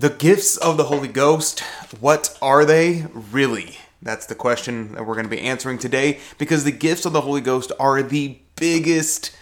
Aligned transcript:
The 0.00 0.10
gifts 0.10 0.56
of 0.56 0.76
the 0.76 0.84
Holy 0.84 1.08
Ghost, 1.08 1.58
what 1.98 2.38
are 2.40 2.64
they 2.64 3.06
really? 3.12 3.78
That's 4.00 4.26
the 4.26 4.36
question 4.36 4.92
that 4.92 5.04
we're 5.04 5.16
going 5.16 5.26
to 5.26 5.36
be 5.36 5.40
answering 5.40 5.78
today 5.78 6.20
because 6.38 6.62
the 6.62 6.70
gifts 6.70 7.04
of 7.04 7.12
the 7.12 7.22
Holy 7.22 7.40
Ghost 7.40 7.72
are 7.80 8.00
the 8.00 8.38
biggest 8.54 9.36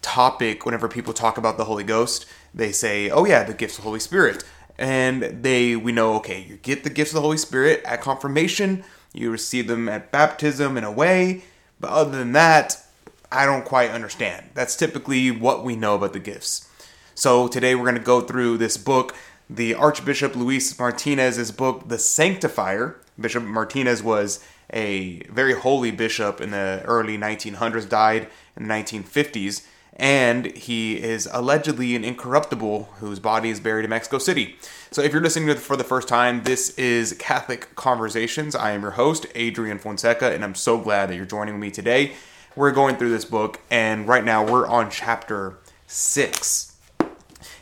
topic 0.00 0.64
whenever 0.64 0.88
people 0.88 1.12
talk 1.12 1.36
about 1.36 1.58
the 1.58 1.66
Holy 1.66 1.84
Ghost. 1.84 2.24
They 2.54 2.72
say, 2.72 3.10
"Oh 3.10 3.26
yeah, 3.26 3.44
the 3.44 3.52
gifts 3.52 3.76
of 3.76 3.84
the 3.84 3.88
Holy 3.90 4.00
Spirit." 4.00 4.42
And 4.78 5.42
they 5.42 5.76
we 5.76 5.92
know, 5.92 6.14
okay, 6.14 6.40
you 6.40 6.56
get 6.56 6.82
the 6.82 6.88
gifts 6.88 7.10
of 7.10 7.16
the 7.16 7.20
Holy 7.20 7.36
Spirit 7.36 7.82
at 7.84 8.00
confirmation, 8.00 8.84
you 9.12 9.30
receive 9.30 9.66
them 9.66 9.90
at 9.90 10.10
baptism 10.10 10.78
in 10.78 10.84
a 10.84 10.90
way, 10.90 11.44
but 11.78 11.90
other 11.90 12.16
than 12.16 12.32
that, 12.32 12.82
I 13.30 13.44
don't 13.44 13.66
quite 13.66 13.90
understand. 13.90 14.46
That's 14.54 14.76
typically 14.76 15.30
what 15.30 15.62
we 15.62 15.76
know 15.76 15.94
about 15.94 16.14
the 16.14 16.20
gifts. 16.20 16.70
So 17.14 17.48
today 17.48 17.74
we're 17.74 17.84
going 17.84 17.94
to 17.96 18.00
go 18.00 18.22
through 18.22 18.56
this 18.56 18.78
book 18.78 19.14
the 19.48 19.74
Archbishop 19.74 20.34
Luis 20.34 20.78
Martinez's 20.78 21.50
book, 21.50 21.88
The 21.88 21.98
Sanctifier. 21.98 23.00
Bishop 23.20 23.44
Martinez 23.44 24.02
was 24.02 24.44
a 24.72 25.20
very 25.30 25.54
holy 25.54 25.90
bishop 25.90 26.40
in 26.40 26.50
the 26.50 26.82
early 26.84 27.16
1900s, 27.16 27.88
died 27.88 28.28
in 28.56 28.66
the 28.66 28.74
1950s, 28.74 29.66
and 29.96 30.46
he 30.56 31.00
is 31.00 31.28
allegedly 31.32 31.94
an 31.94 32.02
incorruptible 32.02 32.88
whose 32.98 33.20
body 33.20 33.50
is 33.50 33.60
buried 33.60 33.84
in 33.84 33.90
Mexico 33.90 34.18
City. 34.18 34.56
So, 34.90 35.02
if 35.02 35.12
you're 35.12 35.22
listening 35.22 35.48
to 35.48 35.54
for 35.56 35.76
the 35.76 35.84
first 35.84 36.08
time, 36.08 36.42
this 36.42 36.70
is 36.70 37.14
Catholic 37.18 37.74
Conversations. 37.76 38.56
I 38.56 38.72
am 38.72 38.82
your 38.82 38.92
host, 38.92 39.26
Adrian 39.34 39.78
Fonseca, 39.78 40.32
and 40.32 40.42
I'm 40.42 40.54
so 40.54 40.78
glad 40.78 41.10
that 41.10 41.16
you're 41.16 41.24
joining 41.24 41.60
me 41.60 41.70
today. 41.70 42.12
We're 42.56 42.72
going 42.72 42.96
through 42.96 43.10
this 43.10 43.24
book, 43.24 43.60
and 43.70 44.08
right 44.08 44.24
now 44.24 44.44
we're 44.44 44.66
on 44.66 44.90
chapter 44.90 45.58
six. 45.86 46.73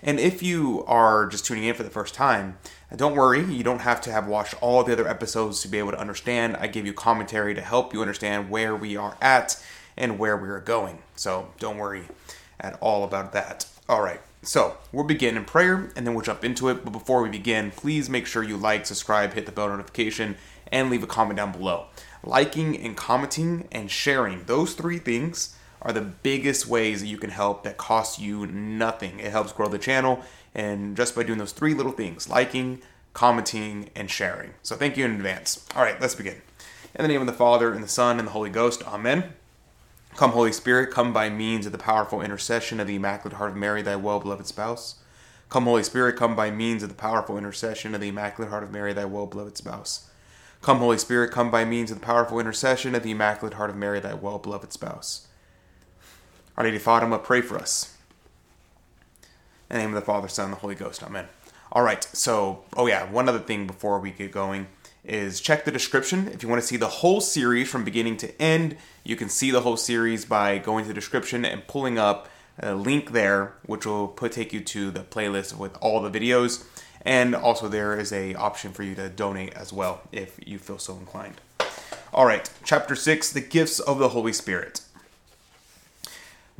And 0.03 0.19
if 0.19 0.43
you 0.43 0.85
are 0.87 1.27
just 1.27 1.47
tuning 1.47 1.65
in 1.65 1.75
for 1.75 1.85
the 1.85 1.91
first 1.91 2.15
time, 2.15 2.59
don't 2.95 3.15
worry, 3.15 3.45
you 3.45 3.63
don't 3.63 3.83
have 3.83 4.01
to 4.03 4.13
have 4.13 4.27
watched 4.27 4.55
all 4.61 4.83
the 4.83 4.93
other 4.93 5.07
episodes 5.07 5.63
to 5.63 5.69
be 5.69 5.79
able 5.79 5.93
to 5.93 6.01
understand. 6.01 6.57
I 6.57 6.67
give 6.67 6.85
you 6.85 6.93
commentary 6.93 7.55
to 7.55 7.61
help 7.61 7.95
you 7.95 8.01
understand 8.01 8.51
where 8.51 8.75
we 8.75 8.97
are 8.97 9.17
at 9.21 9.63
and 9.97 10.19
where 10.19 10.37
we 10.37 10.49
are 10.49 10.61
going. 10.61 10.99
So 11.15 11.53
don't 11.59 11.79
worry 11.79 12.09
at 12.59 12.77
all 12.81 13.05
about 13.05 13.33
that. 13.33 13.67
All 13.89 14.03
right, 14.03 14.21
so 14.43 14.77
we'll 14.91 15.05
begin 15.05 15.37
in 15.37 15.45
prayer 15.45 15.93
and 15.95 16.07
then 16.07 16.15
we'll 16.15 16.25
jump 16.25 16.45
into 16.45 16.69
it. 16.69 16.85
But 16.85 16.93
before 16.93 17.23
we 17.23 17.29
begin, 17.29 17.71
please 17.71 18.11
make 18.11 18.27
sure 18.27 18.43
you 18.43 18.57
like, 18.57 18.87
subscribe, 18.87 19.35
hit 19.35 19.47
the 19.47 19.53
bell 19.53 19.69
notification, 19.69 20.37
and 20.71 20.91
leave 20.91 21.03
a 21.03 21.07
comment 21.07 21.37
down 21.37 21.53
below. 21.53 21.87
Liking 22.25 22.77
and 22.77 22.97
commenting 22.97 23.69
and 23.71 23.91
sharing, 23.91 24.45
those 24.45 24.75
three 24.75 24.99
things 24.99 25.57
are 25.83 25.93
the 25.93 26.01
biggest 26.01 26.67
ways 26.67 27.01
that 27.01 27.09
you 27.09 27.19
can 27.19 27.31
help 27.31 27.65
that 27.65 27.77
cost 27.77 28.21
you 28.21 28.47
nothing. 28.47 29.21
It 29.21 29.33
helps 29.33 29.53
grow 29.53 29.69
the 29.69 29.79
channel, 29.79 30.23
and 30.55 30.97
just 30.97 31.15
by 31.15 31.25
doing 31.25 31.39
those 31.39 31.53
three 31.53 31.75
little 31.75 31.93
things 31.93 32.29
liking, 32.29 32.81
commenting, 33.13 33.91
and 33.95 34.11
sharing. 34.11 34.55
So 34.63 34.77
thank 34.77 34.97
you 34.97 35.05
in 35.05 35.13
advance. 35.13 35.67
All 35.77 35.83
right, 35.83 36.01
let's 36.01 36.15
begin. 36.15 36.41
In 36.95 37.03
the 37.03 37.09
name 37.09 37.21
of 37.21 37.27
the 37.27 37.33
Father, 37.33 37.73
and 37.73 37.83
the 37.83 37.89
Son, 37.89 38.19
and 38.19 38.29
the 38.29 38.33
Holy 38.33 38.51
Ghost, 38.51 38.87
Amen. 38.87 39.35
Come, 40.15 40.33
Holy 40.33 40.53
Spirit, 40.53 40.91
come 40.91 41.13
by 41.13 41.31
means 41.31 41.65
of 41.65 41.73
the 41.73 41.79
powerful 41.79 42.21
intercession 42.21 42.81
of 42.81 42.87
the 42.87 42.97
Immaculate 42.97 43.39
Heart 43.39 43.53
of 43.53 43.57
Mary, 43.57 43.81
thy 43.81 43.97
well 43.97 44.21
beloved 44.21 44.47
spouse. 44.47 44.97
Come, 45.49 45.65
Holy 45.65 45.83
Spirit, 45.83 46.17
come 46.17 46.37
by 46.37 46.51
means 46.51 46.83
of 46.83 46.91
the 46.91 46.95
powerful 46.95 47.39
intercession 47.39 47.95
of 47.95 48.01
the 48.01 48.09
Immaculate 48.09 48.51
Heart 48.51 48.65
of 48.65 48.71
Mary, 48.71 48.93
thy 48.93 49.07
well 49.07 49.27
beloved 49.27 49.57
spouse. 49.57 50.09
Come, 50.61 50.79
Holy 50.79 50.99
Spirit, 50.99 51.33
come 51.33 51.51
by 51.51 51.65
means 51.65 51.91
of 51.91 51.99
the 51.99 52.05
powerful 52.05 52.39
intercession 52.39 52.95
of 52.95 53.03
the 53.03 53.11
Immaculate 53.11 53.55
Heart 53.55 53.71
of 53.71 53.77
Mary, 53.77 54.01
thy 54.01 54.15
well 54.15 54.39
beloved 54.39 54.73
spouse. 54.73 55.27
Our 56.57 56.65
Lady 56.65 56.79
Fatima, 56.79 57.19
pray 57.19 57.41
for 57.41 57.59
us. 57.59 57.97
In 59.71 59.77
the 59.77 59.79
name 59.79 59.89
of 59.91 59.95
the 59.95 60.03
Father, 60.03 60.29
Son, 60.29 60.47
and 60.47 60.55
the 60.55 60.59
Holy 60.59 60.75
Ghost. 60.75 61.03
Amen. 61.03 61.27
All 61.71 61.83
right, 61.83 62.05
so, 62.13 62.65
oh 62.77 62.87
yeah, 62.87 63.11
one 63.11 63.27
other 63.27 63.39
thing 63.39 63.67
before 63.67 63.99
we 63.99 64.11
get 64.11 64.33
going 64.33 64.67
is 65.03 65.41
check 65.41 65.65
the 65.65 65.73
description. 65.73 66.29
If 66.29 66.43
you 66.43 66.51
want 66.51 66.61
to 66.61 66.67
see 66.69 66.77
the 66.77 66.89
whole 66.89 67.23
series 67.23 67.71
from 67.71 67.85
beginning 67.85 68.19
to 68.19 68.41
end, 68.41 68.77
you 69.03 69.17
can 69.17 69.31
see 69.31 69.51
the 69.51 69.63
whole 69.63 69.79
series 69.79 70.27
by 70.27 70.59
going 70.59 70.85
to 70.85 70.89
the 70.89 70.95
description 70.95 71.47
and 71.47 71.67
pulling 71.67 71.99
up 71.99 72.29
a 72.59 72.75
link 72.75 73.13
there, 73.13 73.55
which 73.65 73.87
will 73.87 74.07
put 74.07 74.33
take 74.33 74.53
you 74.53 74.61
to 74.61 74.91
the 74.91 75.01
playlist 75.01 75.57
with 75.57 75.77
all 75.81 76.03
the 76.03 76.11
videos. 76.11 76.65
And 77.01 77.35
also 77.35 77.67
there 77.67 77.99
is 77.99 78.13
a 78.13 78.35
option 78.35 78.73
for 78.73 78.83
you 78.83 78.95
to 78.97 79.09
donate 79.09 79.55
as 79.55 79.73
well 79.73 80.03
if 80.13 80.39
you 80.47 80.59
feel 80.59 80.79
so 80.79 80.97
inclined. 80.97 81.41
All 82.13 82.27
right, 82.27 82.49
chapter 82.63 82.95
6, 82.95 83.33
the 83.33 83.41
gifts 83.41 83.81
of 83.81 83.99
the 83.99 84.11
Holy 84.11 84.35
Spirit. 84.35 84.83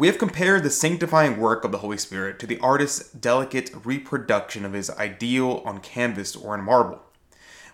We 0.03 0.09
have 0.09 0.19
compared 0.19 0.65
the 0.65 0.71
sanctifying 0.71 1.39
work 1.39 1.63
of 1.63 1.71
the 1.71 1.79
Holy 1.79 1.97
Spirit 1.97 2.41
to 2.41 2.47
the 2.49 2.59
artist's 2.59 3.09
delicate 3.13 3.71
reproduction 3.85 4.65
of 4.65 4.73
his 4.73 4.91
ideal 4.91 5.63
on 5.65 5.79
canvas 5.79 6.35
or 6.35 6.57
in 6.57 6.65
marble. 6.65 7.01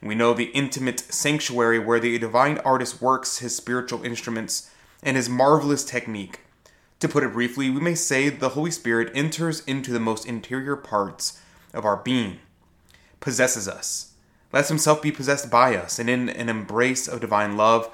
We 0.03 0.15
know 0.15 0.35
the 0.35 0.51
intimate 0.51 1.01
sanctuary 1.01 1.79
where 1.79 1.99
the 1.99 2.19
divine 2.19 2.59
artist 2.59 3.01
works 3.01 3.39
his 3.39 3.57
spiritual 3.57 4.05
instruments 4.05 4.71
and 5.03 5.17
his 5.17 5.31
marvelous 5.31 5.87
technique. 5.87 6.41
To 7.01 7.09
put 7.09 7.25
it 7.25 7.33
briefly, 7.33 7.71
we 7.71 7.81
may 7.81 7.95
say 7.95 8.29
the 8.29 8.51
Holy 8.51 8.73
Spirit 8.73 9.11
enters 9.15 9.65
into 9.65 9.91
the 9.91 9.99
most 9.99 10.27
interior 10.27 10.77
parts 10.77 11.41
of 11.73 11.87
our 11.87 11.97
being, 11.97 12.41
possesses 13.21 13.67
us, 13.67 14.13
lets 14.53 14.69
himself 14.69 15.01
be 15.01 15.11
possessed 15.11 15.51
by 15.51 15.77
us, 15.77 15.99
and 15.99 16.11
in 16.11 16.29
an 16.29 16.51
embrace 16.51 17.09
of 17.09 17.23
divine 17.23 17.57
love, 17.57 17.91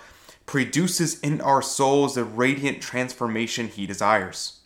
produces 0.46 1.18
in 1.20 1.40
our 1.40 1.62
souls 1.62 2.14
the 2.14 2.24
radiant 2.24 2.80
transformation 2.80 3.68
he 3.68 3.86
desires. 3.86 4.60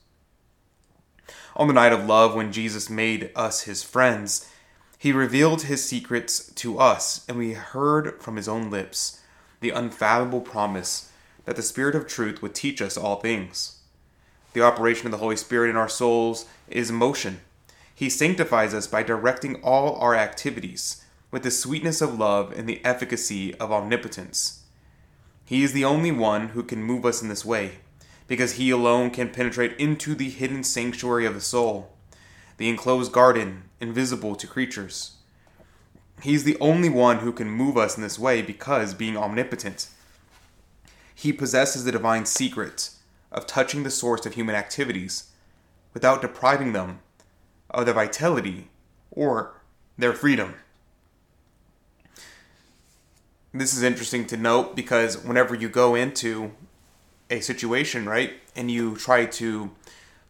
On 1.56 1.66
the 1.66 1.74
night 1.74 1.92
of 1.92 2.06
love, 2.06 2.34
when 2.34 2.52
Jesus 2.52 2.88
made 2.88 3.30
us 3.34 3.62
his 3.62 3.82
friends, 3.82 4.50
he 4.98 5.12
revealed 5.12 5.62
his 5.62 5.84
secrets 5.84 6.52
to 6.54 6.78
us, 6.78 7.24
and 7.28 7.38
we 7.38 7.52
heard 7.52 8.20
from 8.20 8.36
his 8.36 8.48
own 8.48 8.70
lips 8.70 9.20
the 9.60 9.70
unfathomable 9.70 10.40
promise 10.40 11.10
that 11.44 11.56
the 11.56 11.62
Spirit 11.62 11.94
of 11.94 12.06
truth 12.06 12.42
would 12.42 12.54
teach 12.54 12.82
us 12.82 12.96
all 12.96 13.16
things. 13.16 13.78
The 14.52 14.62
operation 14.62 15.06
of 15.06 15.12
the 15.12 15.18
Holy 15.18 15.36
Spirit 15.36 15.70
in 15.70 15.76
our 15.76 15.88
souls 15.88 16.46
is 16.68 16.92
motion. 16.92 17.40
He 17.94 18.08
sanctifies 18.08 18.74
us 18.74 18.86
by 18.86 19.02
directing 19.02 19.56
all 19.62 19.96
our 19.96 20.14
activities 20.14 21.04
with 21.30 21.42
the 21.42 21.50
sweetness 21.50 22.00
of 22.00 22.18
love 22.18 22.52
and 22.56 22.68
the 22.68 22.84
efficacy 22.84 23.54
of 23.56 23.72
omnipotence. 23.72 24.57
He 25.48 25.64
is 25.64 25.72
the 25.72 25.86
only 25.86 26.12
one 26.12 26.48
who 26.48 26.62
can 26.62 26.82
move 26.82 27.06
us 27.06 27.22
in 27.22 27.30
this 27.30 27.42
way, 27.42 27.78
because 28.26 28.52
He 28.52 28.68
alone 28.68 29.10
can 29.10 29.30
penetrate 29.30 29.74
into 29.78 30.14
the 30.14 30.28
hidden 30.28 30.62
sanctuary 30.62 31.24
of 31.24 31.32
the 31.32 31.40
soul, 31.40 31.96
the 32.58 32.68
enclosed 32.68 33.12
garden, 33.12 33.62
invisible 33.80 34.34
to 34.34 34.46
creatures. 34.46 35.12
He 36.20 36.34
is 36.34 36.44
the 36.44 36.58
only 36.60 36.90
one 36.90 37.20
who 37.20 37.32
can 37.32 37.48
move 37.48 37.78
us 37.78 37.96
in 37.96 38.02
this 38.02 38.18
way 38.18 38.42
because, 38.42 38.92
being 38.92 39.16
omnipotent, 39.16 39.88
He 41.14 41.32
possesses 41.32 41.84
the 41.84 41.92
divine 41.92 42.26
secret 42.26 42.90
of 43.32 43.46
touching 43.46 43.84
the 43.84 43.90
source 43.90 44.26
of 44.26 44.34
human 44.34 44.54
activities 44.54 45.30
without 45.94 46.20
depriving 46.20 46.74
them 46.74 46.98
of 47.70 47.86
their 47.86 47.94
vitality 47.94 48.68
or 49.10 49.62
their 49.96 50.12
freedom 50.12 50.56
this 53.60 53.74
is 53.74 53.82
interesting 53.82 54.26
to 54.26 54.36
note 54.36 54.74
because 54.76 55.22
whenever 55.22 55.54
you 55.54 55.68
go 55.68 55.94
into 55.94 56.52
a 57.30 57.40
situation, 57.40 58.06
right, 58.06 58.34
and 58.56 58.70
you 58.70 58.96
try 58.96 59.26
to 59.26 59.70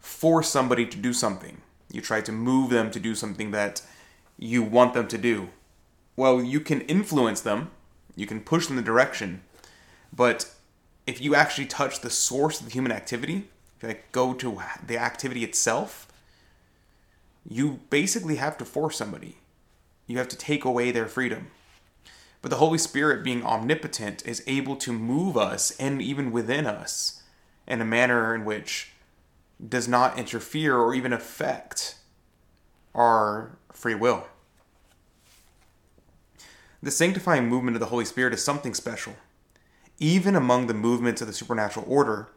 force 0.01 0.49
somebody 0.49 0.87
to 0.87 0.97
do 0.97 1.13
something, 1.13 1.59
you 1.93 2.01
try 2.01 2.21
to 2.21 2.33
move 2.33 2.71
them 2.71 2.91
to 2.91 3.01
do 3.01 3.15
something 3.15 3.51
that 3.53 3.83
you 4.39 4.63
want 4.63 4.95
them 4.95 5.09
to 5.09 5.19
do. 5.19 5.49
Well, 6.17 6.43
you 6.43 6.61
can 6.61 6.81
influence 6.83 7.41
them, 7.41 7.71
you 8.17 8.27
can 8.27 8.41
push 8.41 8.67
them 8.67 8.77
in 8.79 8.85
the 8.85 8.87
direction, 8.87 9.43
but 10.13 10.53
if 11.07 11.21
you 11.21 11.35
actually 11.35 11.67
touch 11.67 12.01
the 12.01 12.11
source 12.11 12.61
of 12.61 12.67
the 12.67 12.73
human 12.73 12.93
activity, 12.93 13.49
like 13.83 14.11
go 14.13 14.35
to 14.35 14.61
the 14.85 14.99
activity 14.99 15.45
itself, 15.45 16.09
you 17.49 17.81
basically 17.91 18.37
have 18.37 18.59
to 18.59 18.65
force 18.65 18.97
somebody. 18.97 19.39
You 20.07 20.19
have 20.19 20.29
to 20.29 20.37
take 20.37 20.65
away 20.65 20.91
their 20.91 21.07
freedom. 21.07 21.51
But 22.41 22.51
the 22.51 22.57
Holy 22.57 22.79
Spirit, 22.79 23.25
being 23.25 23.45
omnipotent, 23.45 24.27
is 24.27 24.43
able 24.47 24.77
to 24.77 24.93
move 24.93 25.37
us 25.37 25.73
and 25.79 26.01
even 26.01 26.31
within 26.31 26.67
us 26.67 27.23
in 27.67 27.81
a 27.81 27.85
manner 27.85 28.35
in 28.35 28.45
which 28.45 28.93
does 29.67 29.89
not 29.89 30.19
interfere 30.19 30.77
or 30.77 30.95
even 30.95 31.13
affect 31.13 31.97
our 32.95 33.59
free 33.73 33.95
will. 33.95 34.27
The 36.81 36.91
sanctifying 36.93 37.49
movement 37.49 37.77
of 37.77 37.81
the 37.81 37.87
Holy 37.87 38.05
Spirit 38.05 38.33
is 38.33 38.45
something 38.45 38.73
special. 38.73 39.17
Even 39.99 40.37
among 40.37 40.69
the 40.69 40.75
movements 40.75 41.21
of 41.21 41.27
the 41.27 41.35
supernatural 41.35 41.85
order, 41.89 42.29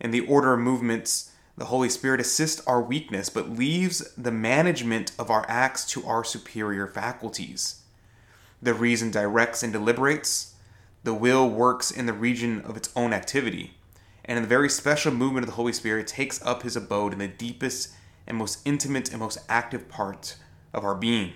in 0.00 0.10
the 0.10 0.26
order 0.26 0.54
of 0.54 0.60
movements, 0.60 1.30
the 1.56 1.66
Holy 1.66 1.88
Spirit 1.88 2.20
assists 2.20 2.66
our 2.66 2.82
weakness 2.82 3.30
but 3.30 3.50
leaves 3.50 4.12
the 4.16 4.32
management 4.32 5.12
of 5.16 5.30
our 5.30 5.46
acts 5.48 5.86
to 5.90 6.04
our 6.04 6.24
superior 6.24 6.88
faculties. 6.88 7.83
The 8.64 8.72
reason 8.72 9.10
directs 9.10 9.62
and 9.62 9.74
deliberates. 9.74 10.54
The 11.02 11.12
will 11.12 11.50
works 11.50 11.90
in 11.90 12.06
the 12.06 12.14
region 12.14 12.62
of 12.62 12.78
its 12.78 12.88
own 12.96 13.12
activity. 13.12 13.74
And 14.24 14.38
in 14.38 14.42
the 14.42 14.48
very 14.48 14.70
special 14.70 15.12
movement 15.12 15.44
of 15.44 15.50
the 15.50 15.56
Holy 15.56 15.74
Spirit 15.74 16.06
takes 16.06 16.42
up 16.46 16.62
his 16.62 16.74
abode 16.74 17.12
in 17.12 17.18
the 17.18 17.28
deepest 17.28 17.92
and 18.26 18.38
most 18.38 18.60
intimate 18.64 19.10
and 19.10 19.20
most 19.20 19.36
active 19.50 19.90
part 19.90 20.36
of 20.72 20.82
our 20.82 20.94
being. 20.94 21.34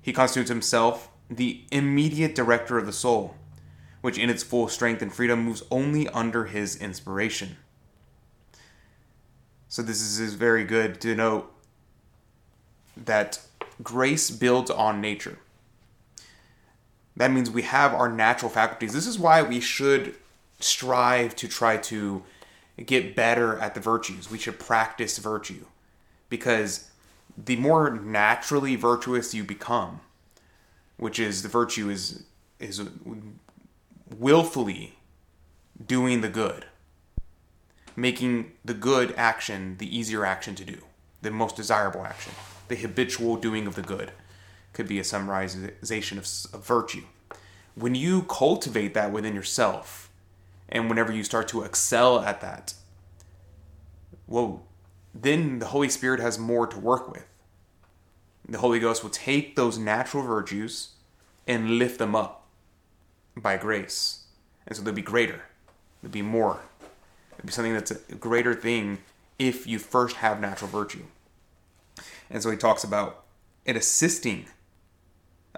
He 0.00 0.12
constitutes 0.12 0.48
himself 0.48 1.08
the 1.28 1.64
immediate 1.72 2.36
director 2.36 2.78
of 2.78 2.86
the 2.86 2.92
soul, 2.92 3.34
which 4.00 4.16
in 4.16 4.30
its 4.30 4.44
full 4.44 4.68
strength 4.68 5.02
and 5.02 5.12
freedom 5.12 5.44
moves 5.44 5.64
only 5.72 6.06
under 6.10 6.44
his 6.44 6.76
inspiration. 6.76 7.56
So, 9.66 9.82
this 9.82 10.00
is 10.00 10.34
very 10.34 10.62
good 10.62 11.00
to 11.00 11.16
note 11.16 11.52
that 12.96 13.40
grace 13.82 14.30
builds 14.30 14.70
on 14.70 15.00
nature. 15.00 15.38
That 17.16 17.30
means 17.30 17.50
we 17.50 17.62
have 17.62 17.94
our 17.94 18.08
natural 18.08 18.50
faculties. 18.50 18.92
This 18.92 19.06
is 19.06 19.18
why 19.18 19.42
we 19.42 19.60
should 19.60 20.16
strive 20.58 21.36
to 21.36 21.48
try 21.48 21.76
to 21.76 22.22
get 22.84 23.14
better 23.14 23.58
at 23.58 23.74
the 23.74 23.80
virtues. 23.80 24.30
We 24.30 24.38
should 24.38 24.58
practice 24.58 25.18
virtue 25.18 25.66
because 26.28 26.90
the 27.36 27.56
more 27.56 27.90
naturally 27.90 28.74
virtuous 28.74 29.34
you 29.34 29.44
become, 29.44 30.00
which 30.96 31.18
is 31.18 31.42
the 31.42 31.48
virtue 31.48 31.88
is 31.88 32.24
is 32.58 32.82
willfully 34.16 34.98
doing 35.84 36.20
the 36.20 36.28
good, 36.28 36.66
making 37.94 38.52
the 38.64 38.74
good 38.74 39.12
action 39.16 39.76
the 39.78 39.96
easier 39.96 40.24
action 40.24 40.54
to 40.56 40.64
do, 40.64 40.78
the 41.22 41.30
most 41.30 41.56
desirable 41.56 42.04
action, 42.04 42.32
the 42.68 42.76
habitual 42.76 43.36
doing 43.36 43.66
of 43.66 43.74
the 43.74 43.82
good 43.82 44.10
could 44.74 44.88
be 44.88 44.98
a 44.98 45.02
summarization 45.02 46.18
of, 46.18 46.54
of 46.54 46.66
virtue. 46.66 47.02
When 47.74 47.94
you 47.94 48.22
cultivate 48.22 48.94
that 48.94 49.12
within 49.12 49.34
yourself, 49.34 50.10
and 50.68 50.88
whenever 50.88 51.12
you 51.12 51.24
start 51.24 51.48
to 51.48 51.62
excel 51.62 52.20
at 52.20 52.40
that, 52.40 52.74
well, 54.26 54.64
then 55.14 55.58
the 55.60 55.66
Holy 55.66 55.88
Spirit 55.88 56.20
has 56.20 56.38
more 56.38 56.66
to 56.66 56.78
work 56.78 57.10
with. 57.10 57.26
The 58.48 58.58
Holy 58.58 58.78
Ghost 58.78 59.02
will 59.02 59.10
take 59.10 59.56
those 59.56 59.78
natural 59.78 60.22
virtues 60.22 60.90
and 61.46 61.78
lift 61.78 61.98
them 61.98 62.14
up 62.14 62.46
by 63.36 63.56
grace. 63.56 64.24
And 64.66 64.76
so 64.76 64.82
they'll 64.82 64.94
be 64.94 65.02
greater, 65.02 65.42
they'll 66.02 66.12
be 66.12 66.22
more. 66.22 66.60
It'll 67.38 67.46
be 67.46 67.52
something 67.52 67.74
that's 67.74 67.90
a 67.90 68.14
greater 68.14 68.54
thing 68.54 68.98
if 69.38 69.66
you 69.66 69.78
first 69.78 70.16
have 70.16 70.40
natural 70.40 70.70
virtue. 70.70 71.04
And 72.30 72.42
so 72.42 72.50
he 72.50 72.56
talks 72.56 72.84
about 72.84 73.24
it 73.64 73.76
assisting 73.76 74.46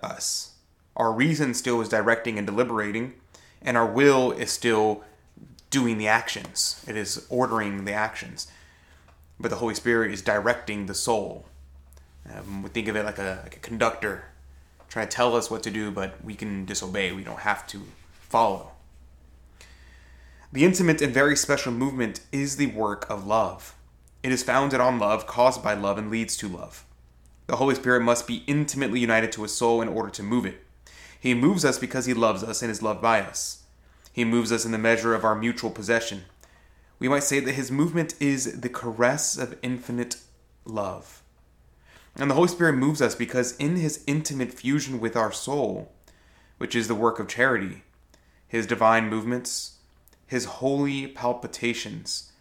us. 0.03 0.55
Our 0.97 1.13
reason 1.13 1.55
still 1.55 1.81
is 1.81 1.89
directing 1.89 2.39
and 2.39 2.47
deliberating, 2.47 3.15
and 3.61 3.77
our 3.77 3.87
will 3.87 4.33
is 4.33 4.51
still 4.51 5.05
doing 5.71 5.99
the 5.99 6.09
actions. 6.09 6.83
It 6.89 6.97
is 6.97 7.27
ordering 7.29 7.85
the 7.85 7.93
actions. 7.93 8.51
But 9.39 9.51
the 9.51 9.57
Holy 9.57 9.75
Spirit 9.75 10.13
is 10.13 10.23
directing 10.23 10.87
the 10.87 10.95
soul. 10.95 11.47
Um, 12.33 12.63
we 12.63 12.71
think 12.71 12.89
of 12.89 12.97
it 12.97 13.05
like 13.05 13.19
a, 13.19 13.41
like 13.43 13.57
a 13.57 13.61
conductor 13.61 14.25
trying 14.89 15.09
to 15.09 15.15
tell 15.15 15.37
us 15.37 15.51
what 15.51 15.63
to 15.65 15.71
do, 15.71 15.91
but 15.91 16.25
we 16.25 16.35
can 16.35 16.65
disobey. 16.65 17.13
We 17.13 17.25
don't 17.25 17.41
have 17.41 17.67
to 17.69 17.83
follow. 18.13 18.71
The 20.53 20.65
intimate 20.65 21.03
and 21.03 21.13
very 21.13 21.37
special 21.37 21.73
movement 21.73 22.21
is 22.33 22.57
the 22.57 22.69
work 22.69 23.09
of 23.11 23.27
love. 23.27 23.75
It 24.23 24.33
is 24.33 24.43
founded 24.43 24.81
on 24.81 24.99
love, 24.99 25.27
caused 25.27 25.63
by 25.63 25.75
love, 25.75 25.99
and 25.99 26.11
leads 26.11 26.37
to 26.39 26.49
love. 26.49 26.86
The 27.47 27.57
Holy 27.57 27.77
Spirit 27.77 28.03
must 28.03 28.27
be 28.27 28.43
intimately 28.49 28.99
united 28.99 29.31
to 29.33 29.45
a 29.45 29.49
soul 29.49 29.81
in 29.81 29.89
order 29.89 30.11
to 30.11 30.23
move 30.23 30.47
it. 30.47 30.65
He 31.19 31.33
moves 31.33 31.65
us 31.65 31.79
because 31.79 32.07
he 32.07 32.15
loves 32.15 32.43
us 32.43 32.61
and 32.61 32.71
is 32.71 32.83
loved 32.83 33.01
by 33.01 33.21
us. 33.21 33.63
He 34.13 34.25
moves 34.25 34.51
us 34.51 34.65
in 34.65 34.73
the 34.73 34.79
measure 34.79 35.15
of 35.15 35.25
our 35.25 35.37
mutual 35.37 35.71
possession. 35.71 36.23
We 36.99 37.09
might 37.09 37.23
say 37.23 37.39
that 37.41 37.53
his 37.53 37.71
movement 37.71 38.15
is 38.19 38.61
the 38.61 38.69
caress 38.69 39.37
of 39.37 39.59
infinite 39.63 40.17
love. 40.65 41.23
And 42.17 42.31
the 42.31 42.35
Holy 42.35 42.49
Spirit 42.49 42.73
moves 42.73 43.01
us 43.01 43.15
because 43.15 43.57
in 43.57 43.77
his 43.77 44.03
intimate 44.07 44.53
fusion 44.53 44.99
with 44.99 45.17
our 45.17 45.31
soul, 45.31 45.93
which 46.59 46.75
is 46.75 46.89
the 46.89 46.95
work 46.95 47.21
of 47.21 47.29
charity, 47.29 47.83
his 48.49 48.67
divine 48.67 49.09
movements, 49.09 49.77
his 50.27 50.47
holy 50.47 51.07
palpitations 51.07 52.33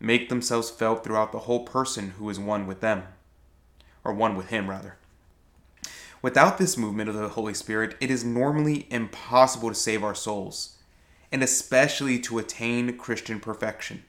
make 0.00 0.28
themselves 0.28 0.70
felt 0.70 1.04
throughout 1.04 1.32
the 1.32 1.40
whole 1.40 1.64
person 1.64 2.10
who 2.10 2.30
is 2.30 2.38
one 2.38 2.66
with 2.66 2.80
them 2.80 3.02
or 4.04 4.12
one 4.12 4.36
with 4.36 4.48
Him, 4.48 4.68
rather. 4.68 4.96
Without 6.24 6.56
this 6.56 6.78
movement 6.78 7.08
of 7.08 7.14
the 7.14 7.28
Holy 7.28 7.52
Spirit, 7.52 7.96
it 8.00 8.10
is 8.10 8.24
normally 8.24 8.86
impossible 8.90 9.68
to 9.68 9.74
save 9.74 10.02
our 10.02 10.14
souls, 10.14 10.76
and 11.30 11.42
especially 11.42 12.18
to 12.20 12.38
attain 12.38 12.96
Christian 12.96 13.40
perfection. 13.40 14.04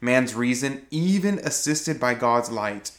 Man's 0.00 0.34
reason, 0.34 0.86
even 0.90 1.38
assisted 1.38 1.98
by 1.98 2.14
God's 2.14 2.50
light 2.50 2.90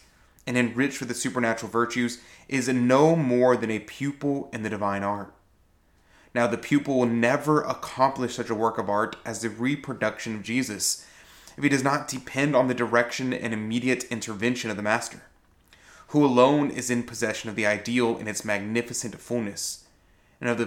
and 0.48 0.58
enriched 0.58 1.00
with 1.00 1.10
the 1.10 1.16
supernatural 1.16 1.72
virtues, 1.72 2.22
is 2.48 2.68
no 2.68 3.16
more 3.16 3.56
than 3.56 3.70
a 3.70 3.80
pupil 3.80 4.50
in 4.52 4.64
the 4.64 4.70
divine 4.70 5.04
art. 5.04 5.34
Now, 6.34 6.48
the 6.48 6.58
pupil 6.58 6.98
will 6.98 7.06
never 7.06 7.62
accomplish 7.62 8.36
such 8.36 8.50
a 8.50 8.56
work 8.56 8.78
of 8.78 8.90
art 8.90 9.16
as 9.26 9.42
the 9.42 9.50
reproduction 9.50 10.36
of 10.36 10.44
Jesus 10.44 11.06
if 11.56 11.64
he 11.64 11.70
does 11.70 11.84
not 11.84 12.08
depend 12.08 12.56
on 12.56 12.68
the 12.68 12.74
direction 12.74 13.32
and 13.32 13.54
immediate 13.54 14.06
intervention 14.06 14.72
of 14.72 14.76
the 14.78 14.82
Master 14.82 15.22
who 16.14 16.24
alone 16.24 16.70
is 16.70 16.92
in 16.92 17.02
possession 17.02 17.50
of 17.50 17.56
the 17.56 17.66
ideal 17.66 18.20
in 18.20 18.28
its 18.28 18.46
magnificent 18.46 19.20
fullness, 19.20 19.86
and 20.40 20.48
of 20.48 20.60
the, 20.60 20.66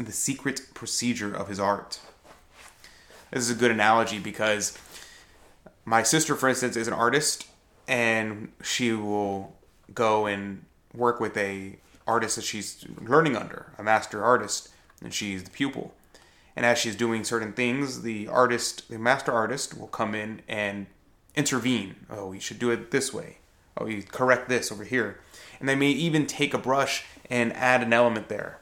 the 0.00 0.12
secret 0.12 0.60
procedure 0.72 1.34
of 1.34 1.48
his 1.48 1.58
art. 1.58 1.98
This 3.32 3.42
is 3.42 3.50
a 3.50 3.58
good 3.58 3.72
analogy 3.72 4.20
because 4.20 4.78
my 5.84 6.04
sister, 6.04 6.36
for 6.36 6.48
instance, 6.48 6.76
is 6.76 6.86
an 6.86 6.94
artist, 6.94 7.48
and 7.88 8.52
she 8.62 8.92
will 8.92 9.56
go 9.92 10.26
and 10.26 10.64
work 10.94 11.18
with 11.18 11.36
a 11.36 11.76
artist 12.06 12.36
that 12.36 12.44
she's 12.44 12.86
learning 13.00 13.36
under, 13.36 13.72
a 13.76 13.82
master 13.82 14.22
artist, 14.22 14.68
and 15.02 15.12
she's 15.12 15.42
the 15.42 15.50
pupil. 15.50 15.92
And 16.54 16.64
as 16.64 16.78
she's 16.78 16.94
doing 16.94 17.24
certain 17.24 17.52
things, 17.52 18.02
the 18.02 18.28
artist, 18.28 18.88
the 18.88 19.00
master 19.00 19.32
artist, 19.32 19.76
will 19.76 19.88
come 19.88 20.14
in 20.14 20.42
and 20.46 20.86
intervene. 21.34 21.96
Oh, 22.08 22.30
you 22.30 22.38
should 22.38 22.60
do 22.60 22.70
it 22.70 22.92
this 22.92 23.12
way 23.12 23.38
oh, 23.76 23.86
you 23.86 24.02
correct 24.02 24.48
this 24.48 24.70
over 24.70 24.84
here. 24.84 25.20
And 25.60 25.68
they 25.68 25.74
may 25.74 25.90
even 25.90 26.26
take 26.26 26.54
a 26.54 26.58
brush 26.58 27.04
and 27.30 27.52
add 27.54 27.82
an 27.82 27.92
element 27.92 28.28
there 28.28 28.60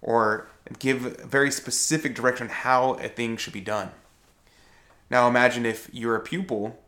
or 0.00 0.48
give 0.78 1.20
very 1.20 1.50
specific 1.50 2.14
direction 2.14 2.48
how 2.48 2.94
a 2.94 3.08
thing 3.08 3.36
should 3.36 3.52
be 3.52 3.60
done. 3.60 3.90
Now 5.10 5.28
imagine 5.28 5.66
if 5.66 5.88
you're 5.92 6.16
a 6.16 6.20
pupil 6.20 6.82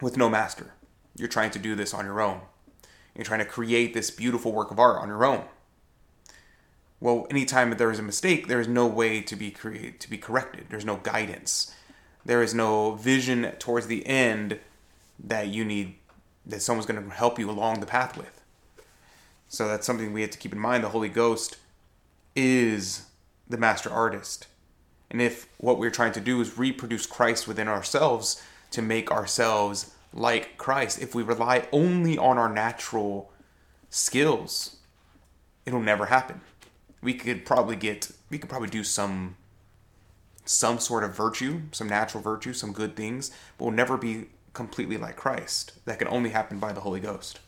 with 0.00 0.16
no 0.16 0.28
master. 0.28 0.72
You're 1.16 1.28
trying 1.28 1.52
to 1.52 1.58
do 1.58 1.74
this 1.74 1.94
on 1.94 2.04
your 2.04 2.20
own. 2.20 2.40
You're 3.14 3.24
trying 3.24 3.40
to 3.40 3.44
create 3.44 3.94
this 3.94 4.10
beautiful 4.10 4.52
work 4.52 4.70
of 4.70 4.78
art 4.78 5.00
on 5.00 5.08
your 5.08 5.24
own. 5.24 5.44
Well, 7.00 7.26
anytime 7.30 7.70
that 7.70 7.78
there 7.78 7.90
is 7.90 7.98
a 7.98 8.02
mistake, 8.02 8.48
there 8.48 8.60
is 8.60 8.66
no 8.66 8.86
way 8.86 9.20
to 9.20 9.36
be 9.36 9.50
create, 9.50 10.00
to 10.00 10.10
be 10.10 10.18
corrected. 10.18 10.66
There's 10.70 10.84
no 10.84 10.96
guidance. 10.96 11.74
There 12.24 12.42
is 12.42 12.54
no 12.54 12.92
vision 12.92 13.52
towards 13.58 13.86
the 13.86 14.06
end 14.06 14.58
that 15.22 15.48
you 15.48 15.64
need 15.64 15.96
that 16.46 16.62
someone's 16.62 16.86
going 16.86 17.02
to 17.02 17.10
help 17.10 17.38
you 17.38 17.50
along 17.50 17.80
the 17.80 17.86
path 17.86 18.16
with. 18.16 18.40
So 19.48 19.68
that's 19.68 19.86
something 19.86 20.12
we 20.12 20.22
have 20.22 20.30
to 20.30 20.38
keep 20.38 20.52
in 20.52 20.58
mind. 20.58 20.84
The 20.84 20.88
Holy 20.88 21.08
Ghost 21.08 21.56
is 22.34 23.06
the 23.48 23.56
master 23.56 23.90
artist. 23.90 24.46
And 25.10 25.22
if 25.22 25.48
what 25.58 25.78
we're 25.78 25.90
trying 25.90 26.12
to 26.12 26.20
do 26.20 26.40
is 26.40 26.58
reproduce 26.58 27.06
Christ 27.06 27.46
within 27.46 27.68
ourselves 27.68 28.42
to 28.72 28.82
make 28.82 29.10
ourselves 29.10 29.92
like 30.12 30.56
Christ, 30.58 31.00
if 31.00 31.14
we 31.14 31.22
rely 31.22 31.68
only 31.72 32.18
on 32.18 32.38
our 32.38 32.52
natural 32.52 33.30
skills, 33.90 34.76
it'll 35.66 35.80
never 35.80 36.06
happen. 36.06 36.40
We 37.00 37.14
could 37.14 37.44
probably 37.44 37.76
get 37.76 38.10
we 38.30 38.38
could 38.38 38.48
probably 38.48 38.70
do 38.70 38.82
some 38.82 39.36
some 40.44 40.78
sort 40.78 41.04
of 41.04 41.16
virtue, 41.16 41.62
some 41.72 41.88
natural 41.88 42.22
virtue, 42.22 42.52
some 42.52 42.72
good 42.72 42.96
things, 42.96 43.30
but 43.56 43.66
we'll 43.66 43.74
never 43.74 43.96
be 43.96 44.26
completely 44.54 44.96
like 44.96 45.16
Christ. 45.16 45.72
That 45.84 45.98
can 45.98 46.08
only 46.08 46.30
happen 46.30 46.58
by 46.58 46.72
the 46.72 46.80
Holy 46.80 47.00
Ghost. 47.00 47.40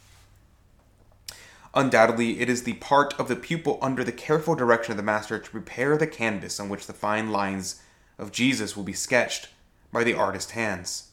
Undoubtedly, 1.74 2.40
it 2.40 2.48
is 2.48 2.62
the 2.62 2.72
part 2.74 3.18
of 3.20 3.28
the 3.28 3.36
pupil 3.36 3.78
under 3.82 4.02
the 4.02 4.12
careful 4.12 4.54
direction 4.54 4.92
of 4.92 4.96
the 4.96 5.02
master 5.02 5.38
to 5.38 5.50
prepare 5.50 5.96
the 5.96 6.06
canvas 6.06 6.58
on 6.58 6.68
which 6.68 6.86
the 6.86 6.92
fine 6.92 7.30
lines 7.30 7.82
of 8.18 8.32
Jesus 8.32 8.76
will 8.76 8.84
be 8.84 8.94
sketched 8.94 9.48
by 9.92 10.02
the 10.02 10.14
artist's 10.14 10.52
hands. 10.52 11.10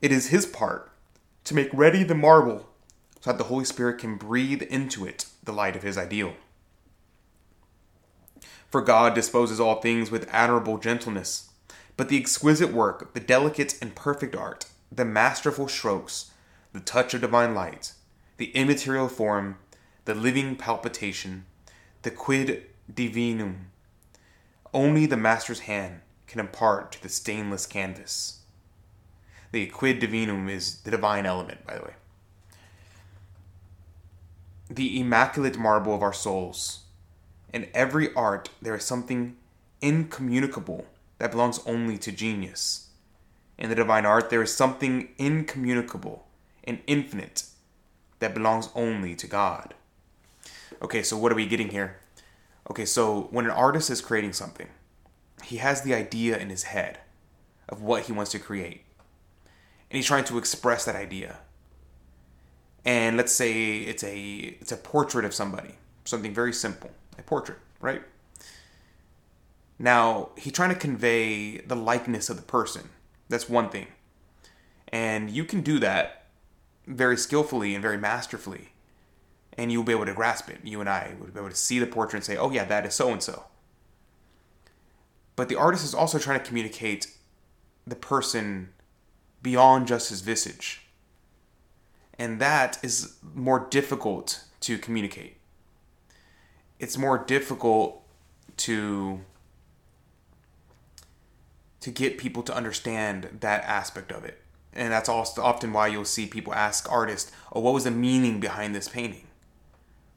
It 0.00 0.12
is 0.12 0.28
his 0.28 0.46
part 0.46 0.92
to 1.44 1.54
make 1.54 1.70
ready 1.72 2.04
the 2.04 2.14
marble 2.14 2.68
so 3.20 3.32
that 3.32 3.38
the 3.38 3.44
Holy 3.44 3.64
Spirit 3.64 3.98
can 3.98 4.16
breathe 4.16 4.62
into 4.62 5.04
it 5.04 5.26
the 5.42 5.52
light 5.52 5.74
of 5.74 5.82
his 5.82 5.98
ideal. 5.98 6.34
For 8.70 8.80
God 8.80 9.14
disposes 9.14 9.58
all 9.58 9.80
things 9.80 10.10
with 10.10 10.28
admirable 10.30 10.78
gentleness, 10.78 11.50
but 11.96 12.08
the 12.08 12.20
exquisite 12.20 12.72
work, 12.72 13.12
the 13.14 13.20
delicate 13.20 13.76
and 13.82 13.94
perfect 13.94 14.36
art, 14.36 14.66
the 14.90 15.04
masterful 15.04 15.68
strokes, 15.68 16.32
the 16.72 16.80
touch 16.80 17.14
of 17.14 17.20
divine 17.20 17.54
light, 17.54 17.92
the 18.36 18.50
immaterial 18.52 19.08
form, 19.08 19.58
the 20.04 20.14
living 20.14 20.56
palpitation, 20.56 21.44
the 22.02 22.10
quid 22.10 22.64
divinum. 22.92 23.66
Only 24.72 25.06
the 25.06 25.16
master's 25.16 25.60
hand 25.60 26.00
can 26.26 26.40
impart 26.40 26.92
to 26.92 27.02
the 27.02 27.08
stainless 27.08 27.66
canvas. 27.66 28.40
The 29.52 29.66
quid 29.66 30.00
divinum 30.00 30.50
is 30.50 30.80
the 30.80 30.90
divine 30.90 31.26
element, 31.26 31.66
by 31.66 31.76
the 31.76 31.82
way. 31.82 31.94
the 34.70 35.00
immaculate 35.00 35.58
marble 35.58 35.94
of 35.94 36.02
our 36.02 36.12
souls. 36.12 36.80
In 37.52 37.68
every 37.72 38.12
art, 38.14 38.50
there 38.60 38.74
is 38.74 38.84
something 38.84 39.36
incommunicable 39.80 40.86
that 41.18 41.30
belongs 41.30 41.60
only 41.66 41.96
to 41.98 42.12
genius. 42.12 42.87
In 43.58 43.68
the 43.68 43.74
divine 43.74 44.06
art, 44.06 44.30
there 44.30 44.42
is 44.42 44.54
something 44.54 45.08
incommunicable 45.18 46.26
and 46.64 46.80
infinite 46.86 47.44
that 48.20 48.34
belongs 48.34 48.68
only 48.74 49.14
to 49.16 49.26
God. 49.26 49.74
Okay, 50.80 51.02
so 51.02 51.16
what 51.16 51.32
are 51.32 51.36
we 51.36 51.46
getting 51.46 51.70
here? 51.70 51.98
Okay, 52.70 52.84
so 52.84 53.28
when 53.30 53.46
an 53.46 53.50
artist 53.50 53.90
is 53.90 54.00
creating 54.00 54.32
something, 54.32 54.68
he 55.42 55.56
has 55.56 55.82
the 55.82 55.94
idea 55.94 56.36
in 56.38 56.50
his 56.50 56.64
head 56.64 56.98
of 57.68 57.82
what 57.82 58.04
he 58.04 58.12
wants 58.12 58.30
to 58.32 58.38
create. 58.38 58.82
And 59.90 59.96
he's 59.96 60.06
trying 60.06 60.24
to 60.24 60.38
express 60.38 60.84
that 60.84 60.94
idea. 60.94 61.38
And 62.84 63.16
let's 63.16 63.32
say 63.32 63.78
it's 63.78 64.04
a 64.04 64.56
it's 64.60 64.72
a 64.72 64.76
portrait 64.76 65.24
of 65.24 65.34
somebody, 65.34 65.74
something 66.04 66.32
very 66.32 66.52
simple, 66.52 66.90
a 67.18 67.22
portrait, 67.22 67.58
right? 67.80 68.02
Now, 69.78 70.30
he's 70.36 70.52
trying 70.52 70.70
to 70.70 70.74
convey 70.74 71.58
the 71.58 71.76
likeness 71.76 72.30
of 72.30 72.36
the 72.36 72.42
person. 72.42 72.88
That's 73.28 73.48
one 73.48 73.68
thing. 73.68 73.88
And 74.88 75.30
you 75.30 75.44
can 75.44 75.60
do 75.60 75.78
that 75.80 76.26
very 76.86 77.16
skillfully 77.16 77.74
and 77.74 77.82
very 77.82 77.98
masterfully. 77.98 78.70
And 79.56 79.72
you'll 79.72 79.84
be 79.84 79.92
able 79.92 80.06
to 80.06 80.14
grasp 80.14 80.48
it. 80.48 80.58
You 80.62 80.80
and 80.80 80.88
I 80.88 81.14
would 81.20 81.34
be 81.34 81.40
able 81.40 81.50
to 81.50 81.56
see 81.56 81.78
the 81.78 81.86
portrait 81.86 82.18
and 82.18 82.24
say, 82.24 82.36
oh, 82.36 82.50
yeah, 82.50 82.64
that 82.64 82.86
is 82.86 82.94
so 82.94 83.12
and 83.12 83.22
so. 83.22 83.44
But 85.36 85.48
the 85.48 85.56
artist 85.56 85.84
is 85.84 85.94
also 85.94 86.18
trying 86.18 86.40
to 86.40 86.46
communicate 86.46 87.16
the 87.86 87.96
person 87.96 88.70
beyond 89.42 89.86
just 89.86 90.10
his 90.10 90.20
visage. 90.20 90.82
And 92.18 92.40
that 92.40 92.78
is 92.82 93.16
more 93.34 93.66
difficult 93.70 94.44
to 94.60 94.78
communicate. 94.78 95.36
It's 96.78 96.98
more 96.98 97.18
difficult 97.18 98.02
to 98.58 99.20
to 101.88 101.94
get 101.94 102.18
people 102.18 102.42
to 102.42 102.54
understand 102.54 103.38
that 103.40 103.64
aspect 103.64 104.12
of 104.12 104.22
it. 104.22 104.42
And 104.74 104.92
that's 104.92 105.08
also 105.08 105.42
often 105.42 105.72
why 105.72 105.86
you'll 105.86 106.04
see 106.04 106.26
people 106.26 106.54
ask 106.54 106.90
artists, 106.92 107.32
"Oh, 107.50 107.60
what 107.60 107.72
was 107.72 107.84
the 107.84 107.90
meaning 107.90 108.40
behind 108.40 108.74
this 108.74 108.88
painting? 108.88 109.26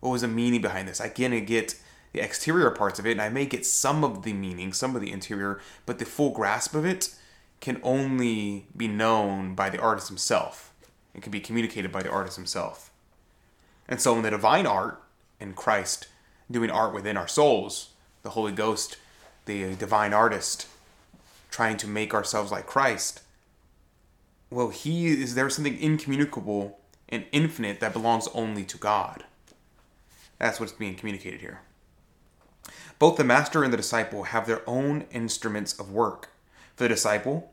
What 0.01 0.09
was 0.09 0.21
the 0.21 0.27
meaning 0.27 0.61
behind 0.61 0.89
this?" 0.89 0.99
I 0.99 1.07
can 1.07 1.45
get 1.45 1.75
the 2.11 2.19
exterior 2.19 2.69
parts 2.71 2.99
of 2.99 3.05
it, 3.05 3.11
and 3.11 3.21
I 3.21 3.29
may 3.29 3.45
get 3.45 3.65
some 3.65 4.03
of 4.03 4.23
the 4.23 4.33
meaning, 4.33 4.73
some 4.73 4.95
of 4.95 5.01
the 5.01 5.13
interior, 5.13 5.61
but 5.85 5.97
the 5.97 6.05
full 6.05 6.31
grasp 6.31 6.75
of 6.75 6.85
it 6.85 7.15
can 7.61 7.79
only 7.83 8.67
be 8.75 8.89
known 8.89 9.55
by 9.55 9.69
the 9.69 9.79
artist 9.79 10.09
himself. 10.09 10.73
It 11.13 11.21
can 11.21 11.31
be 11.31 11.39
communicated 11.39 11.89
by 11.91 12.03
the 12.03 12.11
artist 12.11 12.35
himself. 12.35 12.91
And 13.87 14.01
so, 14.01 14.17
in 14.17 14.23
the 14.23 14.29
divine 14.29 14.65
art, 14.67 15.01
in 15.39 15.53
Christ 15.53 16.09
doing 16.49 16.69
art 16.69 16.93
within 16.93 17.15
our 17.15 17.29
souls, 17.29 17.91
the 18.23 18.31
Holy 18.31 18.51
Ghost, 18.51 18.97
the 19.45 19.75
divine 19.75 20.13
artist, 20.13 20.67
trying 21.51 21.77
to 21.77 21.88
make 21.88 22.13
ourselves 22.13 22.51
like 22.51 22.65
Christ, 22.65 23.22
well, 24.50 24.70
he 24.70 25.08
is 25.08 25.36
there 25.36 25.50
something 25.50 25.79
incommunicable 25.79 26.79
and 27.08 27.25
infinite 27.31 27.79
that 27.79 27.93
belongs 27.93 28.27
only 28.34 28.63
to 28.63 28.77
God. 28.77 29.25
That's 30.39 30.60
what's 30.60 30.72
being 30.72 30.96
communicated 30.96 31.41
here. 31.41 31.62
Both 32.98 33.17
the 33.17 33.24
master 33.24 33.63
and 33.63 33.72
the 33.72 33.77
disciple 33.77 34.24
have 34.24 34.48
their 34.48 34.67
own 34.67 35.05
instruments 35.12 35.77
of 35.79 35.91
work. 35.91 36.29
For 36.75 36.84
the 36.84 36.89
disciple, 36.89 37.51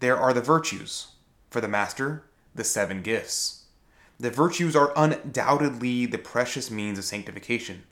there 0.00 0.16
are 0.16 0.32
the 0.32 0.40
virtues. 0.40 1.08
For 1.50 1.60
the 1.60 1.68
master, 1.68 2.24
the 2.54 2.64
seven 2.64 3.02
gifts. 3.02 3.64
The 4.18 4.30
virtues 4.30 4.76
are 4.76 4.92
undoubtedly 4.96 6.06
the 6.06 6.18
precious 6.18 6.70
means 6.70 6.98
of 6.98 7.04
sanctification, 7.04 7.84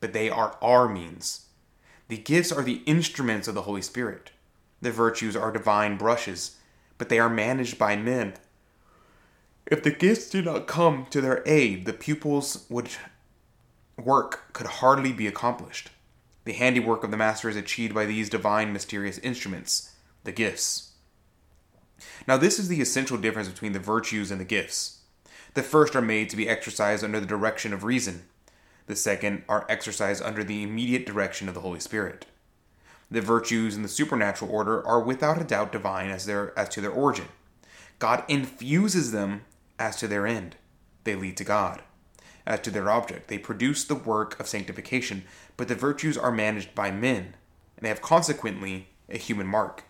but 0.00 0.12
they 0.12 0.30
are 0.30 0.56
our 0.62 0.88
means. 0.88 1.46
The 2.08 2.18
gifts 2.18 2.52
are 2.52 2.62
the 2.62 2.82
instruments 2.86 3.48
of 3.48 3.54
the 3.54 3.62
Holy 3.62 3.82
Spirit. 3.82 4.30
The 4.84 4.92
virtues 4.92 5.34
are 5.34 5.50
divine 5.50 5.96
brushes, 5.96 6.58
but 6.98 7.08
they 7.08 7.18
are 7.18 7.30
managed 7.30 7.78
by 7.78 7.96
men. 7.96 8.34
If 9.64 9.82
the 9.82 9.90
gifts 9.90 10.28
do 10.28 10.42
not 10.42 10.66
come 10.66 11.06
to 11.08 11.22
their 11.22 11.42
aid, 11.46 11.86
the 11.86 11.94
pupils' 11.94 12.66
would 12.68 12.90
work 13.96 14.52
could 14.52 14.66
hardly 14.66 15.10
be 15.10 15.26
accomplished. 15.26 15.88
The 16.44 16.52
handiwork 16.52 17.02
of 17.02 17.10
the 17.10 17.16
master 17.16 17.48
is 17.48 17.56
achieved 17.56 17.94
by 17.94 18.04
these 18.04 18.28
divine 18.28 18.74
mysterious 18.74 19.16
instruments, 19.20 19.94
the 20.24 20.32
gifts. 20.32 20.90
Now, 22.28 22.36
this 22.36 22.58
is 22.58 22.68
the 22.68 22.82
essential 22.82 23.16
difference 23.16 23.48
between 23.48 23.72
the 23.72 23.78
virtues 23.78 24.30
and 24.30 24.38
the 24.38 24.44
gifts. 24.44 24.98
The 25.54 25.62
first 25.62 25.96
are 25.96 26.02
made 26.02 26.28
to 26.28 26.36
be 26.36 26.46
exercised 26.46 27.02
under 27.02 27.20
the 27.20 27.26
direction 27.26 27.72
of 27.72 27.84
reason, 27.84 28.24
the 28.86 28.96
second 28.96 29.44
are 29.48 29.64
exercised 29.70 30.22
under 30.22 30.44
the 30.44 30.62
immediate 30.62 31.06
direction 31.06 31.48
of 31.48 31.54
the 31.54 31.62
Holy 31.62 31.80
Spirit. 31.80 32.26
The 33.14 33.20
virtues 33.20 33.76
in 33.76 33.82
the 33.82 33.88
supernatural 33.88 34.50
order 34.50 34.84
are 34.84 34.98
without 34.98 35.40
a 35.40 35.44
doubt 35.44 35.70
divine 35.70 36.10
as, 36.10 36.26
their, 36.26 36.52
as 36.58 36.68
to 36.70 36.80
their 36.80 36.90
origin. 36.90 37.28
God 38.00 38.24
infuses 38.26 39.12
them 39.12 39.44
as 39.78 39.94
to 39.98 40.08
their 40.08 40.26
end. 40.26 40.56
They 41.04 41.14
lead 41.14 41.36
to 41.36 41.44
God. 41.44 41.82
As 42.44 42.58
to 42.62 42.72
their 42.72 42.90
object, 42.90 43.28
they 43.28 43.38
produce 43.38 43.84
the 43.84 43.94
work 43.94 44.40
of 44.40 44.48
sanctification, 44.48 45.22
but 45.56 45.68
the 45.68 45.76
virtues 45.76 46.18
are 46.18 46.32
managed 46.32 46.74
by 46.74 46.90
men, 46.90 47.36
and 47.76 47.84
they 47.84 47.88
have 47.88 48.02
consequently 48.02 48.88
a 49.08 49.16
human 49.16 49.46
mark. 49.46 49.84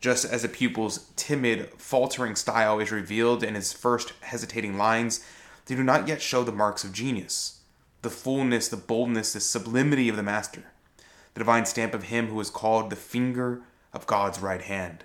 Just 0.00 0.24
as 0.24 0.42
a 0.42 0.48
pupil's 0.48 1.10
timid, 1.14 1.68
faltering 1.76 2.36
style 2.36 2.80
is 2.80 2.90
revealed 2.90 3.44
in 3.44 3.54
his 3.54 3.74
first 3.74 4.14
hesitating 4.22 4.78
lines, 4.78 5.22
they 5.66 5.74
do 5.74 5.84
not 5.84 6.08
yet 6.08 6.22
show 6.22 6.42
the 6.42 6.52
marks 6.52 6.84
of 6.84 6.94
genius, 6.94 7.60
the 8.00 8.08
fullness, 8.08 8.68
the 8.68 8.78
boldness, 8.78 9.34
the 9.34 9.40
sublimity 9.40 10.08
of 10.08 10.16
the 10.16 10.22
master 10.22 10.64
the 11.36 11.40
divine 11.40 11.66
stamp 11.66 11.92
of 11.92 12.04
him 12.04 12.28
who 12.28 12.40
is 12.40 12.48
called 12.48 12.88
the 12.88 12.96
finger 12.96 13.60
of 13.92 14.06
God's 14.06 14.40
right 14.40 14.62
hand. 14.62 15.04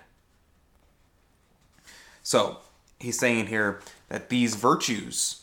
So, 2.22 2.60
he's 2.98 3.18
saying 3.18 3.48
here 3.48 3.80
that 4.08 4.30
these 4.30 4.54
virtues, 4.54 5.42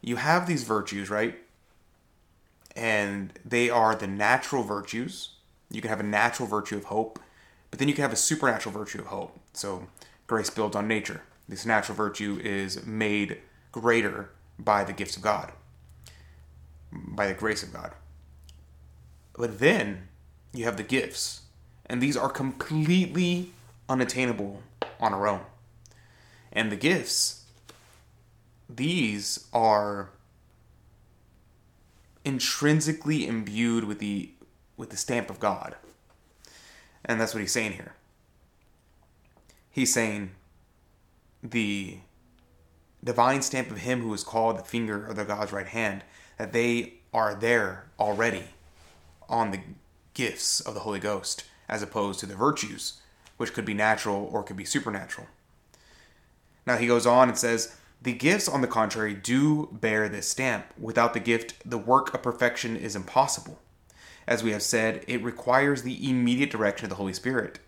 you 0.00 0.16
have 0.16 0.46
these 0.46 0.64
virtues, 0.64 1.10
right? 1.10 1.36
And 2.74 3.34
they 3.44 3.68
are 3.68 3.94
the 3.94 4.06
natural 4.06 4.62
virtues. 4.62 5.32
You 5.70 5.82
can 5.82 5.90
have 5.90 6.00
a 6.00 6.04
natural 6.04 6.48
virtue 6.48 6.78
of 6.78 6.84
hope, 6.84 7.18
but 7.70 7.78
then 7.78 7.86
you 7.86 7.92
can 7.92 8.00
have 8.00 8.12
a 8.14 8.16
supernatural 8.16 8.72
virtue 8.72 9.00
of 9.00 9.06
hope. 9.08 9.38
So, 9.52 9.86
grace 10.26 10.48
builds 10.48 10.76
on 10.76 10.88
nature. 10.88 11.24
This 11.46 11.66
natural 11.66 11.94
virtue 11.94 12.40
is 12.42 12.86
made 12.86 13.36
greater 13.70 14.30
by 14.58 14.82
the 14.82 14.94
gifts 14.94 15.18
of 15.18 15.22
God, 15.22 15.52
by 16.90 17.26
the 17.26 17.34
grace 17.34 17.62
of 17.62 17.70
God. 17.70 17.92
But 19.40 19.58
then 19.58 20.08
you 20.52 20.66
have 20.66 20.76
the 20.76 20.82
gifts, 20.82 21.40
and 21.86 22.02
these 22.02 22.14
are 22.14 22.28
completely 22.28 23.52
unattainable 23.88 24.62
on 25.00 25.14
our 25.14 25.26
own. 25.26 25.40
And 26.52 26.70
the 26.70 26.76
gifts, 26.76 27.46
these 28.68 29.46
are 29.54 30.10
intrinsically 32.22 33.26
imbued 33.26 33.84
with 33.84 33.98
the 33.98 34.32
with 34.76 34.90
the 34.90 34.98
stamp 34.98 35.30
of 35.30 35.40
God. 35.40 35.74
And 37.02 37.18
that's 37.18 37.32
what 37.32 37.40
he's 37.40 37.52
saying 37.52 37.72
here. 37.72 37.94
He's 39.70 39.90
saying 39.90 40.32
the 41.42 41.96
divine 43.02 43.40
stamp 43.40 43.70
of 43.70 43.78
him 43.78 44.02
who 44.02 44.12
is 44.12 44.22
called 44.22 44.58
the 44.58 44.64
finger 44.64 45.06
of 45.06 45.16
the 45.16 45.24
God's 45.24 45.50
right 45.50 45.68
hand, 45.68 46.04
that 46.36 46.52
they 46.52 46.96
are 47.14 47.34
there 47.34 47.86
already 47.98 48.44
on 49.30 49.50
the 49.50 49.60
gifts 50.12 50.60
of 50.60 50.74
the 50.74 50.80
Holy 50.80 51.00
Ghost 51.00 51.44
as 51.68 51.82
opposed 51.82 52.20
to 52.20 52.26
the 52.26 52.34
virtues, 52.34 53.00
which 53.36 53.54
could 53.54 53.64
be 53.64 53.72
natural 53.72 54.28
or 54.30 54.42
could 54.42 54.56
be 54.56 54.64
supernatural. 54.64 55.28
Now 56.66 56.76
he 56.76 56.86
goes 56.86 57.06
on 57.06 57.28
and 57.28 57.38
says, 57.38 57.76
The 58.02 58.12
gifts, 58.12 58.48
on 58.48 58.60
the 58.60 58.66
contrary, 58.66 59.14
do 59.14 59.68
bear 59.72 60.08
this 60.08 60.28
stamp. 60.28 60.66
Without 60.78 61.14
the 61.14 61.20
gift, 61.20 61.54
the 61.64 61.78
work 61.78 62.12
of 62.12 62.22
perfection 62.22 62.76
is 62.76 62.96
impossible. 62.96 63.60
As 64.26 64.42
we 64.42 64.50
have 64.50 64.62
said, 64.62 65.04
it 65.06 65.24
requires 65.24 65.82
the 65.82 66.10
immediate 66.10 66.50
direction 66.50 66.84
of 66.84 66.90
the 66.90 66.96
Holy 66.96 67.14
Spirit. 67.14 67.60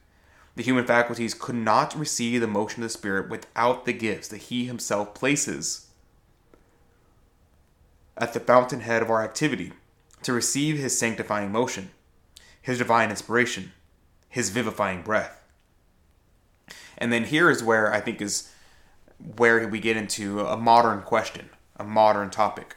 The 0.54 0.62
human 0.62 0.85
faculties 0.85 1.33
could 1.33 1.54
not 1.54 1.99
receive 1.99 2.40
the 2.40 2.47
motion 2.47 2.83
of 2.83 2.90
the 2.90 2.99
Spirit 2.99 3.31
without 3.31 3.87
the 3.87 3.95
gifts 3.95 4.28
that 4.28 4.42
He 4.42 4.66
Himself 4.66 5.14
places 5.14 5.87
at 8.19 8.35
the 8.35 8.40
fountainhead 8.40 9.00
of 9.00 9.11
our 9.11 9.25
activity 9.25 9.73
to 10.25 10.33
receive 10.33 10.79
his 10.79 10.99
sanctifying 10.99 11.52
motion, 11.52 11.91
his 12.61 12.79
divine 12.79 13.11
inspiration, 13.11 13.73
his 14.29 14.50
vivifying 14.50 15.02
breath. 15.02 15.45
And 16.99 17.12
then 17.12 17.25
here 17.25 17.50
is 17.50 17.62
where 17.62 17.93
I 17.93 18.00
think 18.00 18.21
is 18.21 18.50
where 19.37 19.67
we 19.69 19.81
get 19.81 19.97
into 19.97 20.41
a 20.41 20.57
modern 20.57 21.02
question, 21.02 21.50
a 21.76 21.85
modern 21.85 22.31
topic. 22.31 22.76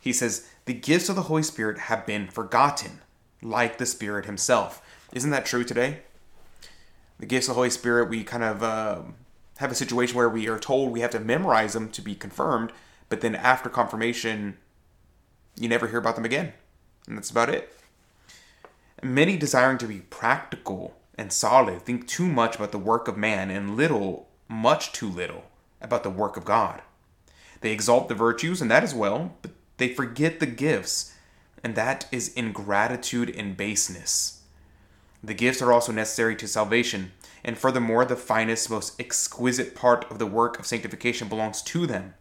He 0.00 0.12
says, 0.12 0.48
The 0.66 0.74
gifts 0.74 1.08
of 1.08 1.16
the 1.16 1.22
Holy 1.22 1.42
Spirit 1.42 1.78
have 1.78 2.06
been 2.06 2.28
forgotten, 2.28 3.00
like 3.42 3.78
the 3.78 3.86
Spirit 3.86 4.26
Himself. 4.26 4.82
Isn't 5.12 5.30
that 5.30 5.46
true 5.46 5.64
today? 5.64 6.00
The 7.18 7.26
gifts 7.26 7.46
of 7.46 7.54
the 7.54 7.56
Holy 7.56 7.70
Spirit, 7.70 8.10
we 8.10 8.24
kind 8.24 8.44
of 8.44 8.62
uh, 8.62 9.02
have 9.58 9.70
a 9.70 9.74
situation 9.74 10.16
where 10.16 10.28
we 10.28 10.48
are 10.48 10.58
told 10.58 10.92
we 10.92 11.00
have 11.00 11.10
to 11.10 11.20
memorize 11.20 11.72
them 11.72 11.88
to 11.90 12.02
be 12.02 12.14
confirmed, 12.14 12.72
but 13.08 13.20
then 13.20 13.34
after 13.34 13.68
confirmation, 13.68 14.58
you 15.58 15.68
never 15.68 15.88
hear 15.88 15.98
about 15.98 16.16
them 16.16 16.24
again. 16.24 16.52
And 17.06 17.16
that's 17.16 17.30
about 17.30 17.50
it. 17.50 17.72
Many 19.02 19.36
desiring 19.36 19.78
to 19.78 19.86
be 19.86 20.00
practical 20.00 20.96
and 21.18 21.32
solid 21.32 21.82
think 21.82 22.06
too 22.06 22.26
much 22.26 22.56
about 22.56 22.72
the 22.72 22.78
work 22.78 23.08
of 23.08 23.16
man 23.16 23.50
and 23.50 23.76
little, 23.76 24.28
much 24.48 24.92
too 24.92 25.08
little, 25.08 25.44
about 25.80 26.02
the 26.02 26.10
work 26.10 26.36
of 26.36 26.44
God. 26.44 26.82
They 27.60 27.72
exalt 27.72 28.08
the 28.08 28.14
virtues, 28.14 28.60
and 28.60 28.70
that 28.70 28.84
is 28.84 28.94
well, 28.94 29.34
but 29.42 29.52
they 29.76 29.88
forget 29.88 30.40
the 30.40 30.46
gifts, 30.46 31.14
and 31.62 31.74
that 31.74 32.06
is 32.10 32.34
ingratitude 32.34 33.30
and 33.30 33.56
baseness. 33.56 34.42
The 35.22 35.34
gifts 35.34 35.62
are 35.62 35.72
also 35.72 35.92
necessary 35.92 36.36
to 36.36 36.48
salvation, 36.48 37.12
and 37.44 37.56
furthermore, 37.56 38.04
the 38.04 38.16
finest, 38.16 38.70
most 38.70 38.98
exquisite 39.00 39.74
part 39.74 40.10
of 40.10 40.18
the 40.18 40.26
work 40.26 40.58
of 40.58 40.66
sanctification 40.66 41.28
belongs 41.28 41.62
to 41.62 41.86
them. 41.86 42.14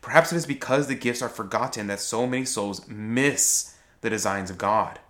Perhaps 0.00 0.32
it 0.32 0.36
is 0.36 0.46
because 0.46 0.86
the 0.86 0.94
gifts 0.94 1.22
are 1.22 1.28
forgotten 1.28 1.86
that 1.86 2.00
so 2.00 2.26
many 2.26 2.44
souls 2.44 2.86
miss 2.88 3.73
the 4.04 4.10
designs 4.10 4.50
of 4.50 4.58
God, 4.58 5.00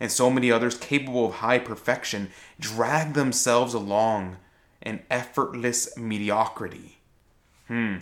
and 0.00 0.10
so 0.10 0.30
many 0.30 0.50
others 0.50 0.78
capable 0.78 1.26
of 1.26 1.34
high 1.34 1.58
perfection 1.58 2.30
drag 2.58 3.12
themselves 3.12 3.74
along 3.74 4.38
in 4.80 5.02
effortless 5.10 5.94
mediocrity. 5.98 6.96
Hmm. 7.68 7.96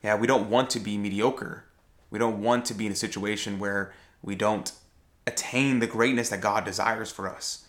Yeah, 0.00 0.14
we 0.14 0.28
don't 0.28 0.48
want 0.48 0.70
to 0.70 0.80
be 0.80 0.96
mediocre. 0.96 1.64
We 2.08 2.20
don't 2.20 2.40
want 2.40 2.64
to 2.66 2.74
be 2.74 2.86
in 2.86 2.92
a 2.92 2.96
situation 2.96 3.58
where 3.58 3.92
we 4.22 4.36
don't 4.36 4.70
attain 5.26 5.80
the 5.80 5.88
greatness 5.88 6.28
that 6.28 6.40
God 6.40 6.64
desires 6.64 7.10
for 7.10 7.28
us. 7.28 7.66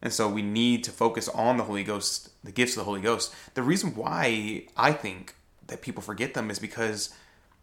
And 0.00 0.12
so 0.12 0.28
we 0.28 0.42
need 0.42 0.84
to 0.84 0.92
focus 0.92 1.28
on 1.28 1.56
the 1.56 1.64
Holy 1.64 1.82
Ghost, 1.82 2.30
the 2.44 2.52
gifts 2.52 2.72
of 2.74 2.78
the 2.78 2.84
Holy 2.84 3.00
Ghost. 3.00 3.34
The 3.54 3.62
reason 3.62 3.96
why 3.96 4.66
I 4.76 4.92
think 4.92 5.34
that 5.66 5.82
people 5.82 6.02
forget 6.02 6.34
them 6.34 6.48
is 6.48 6.60
because, 6.60 7.12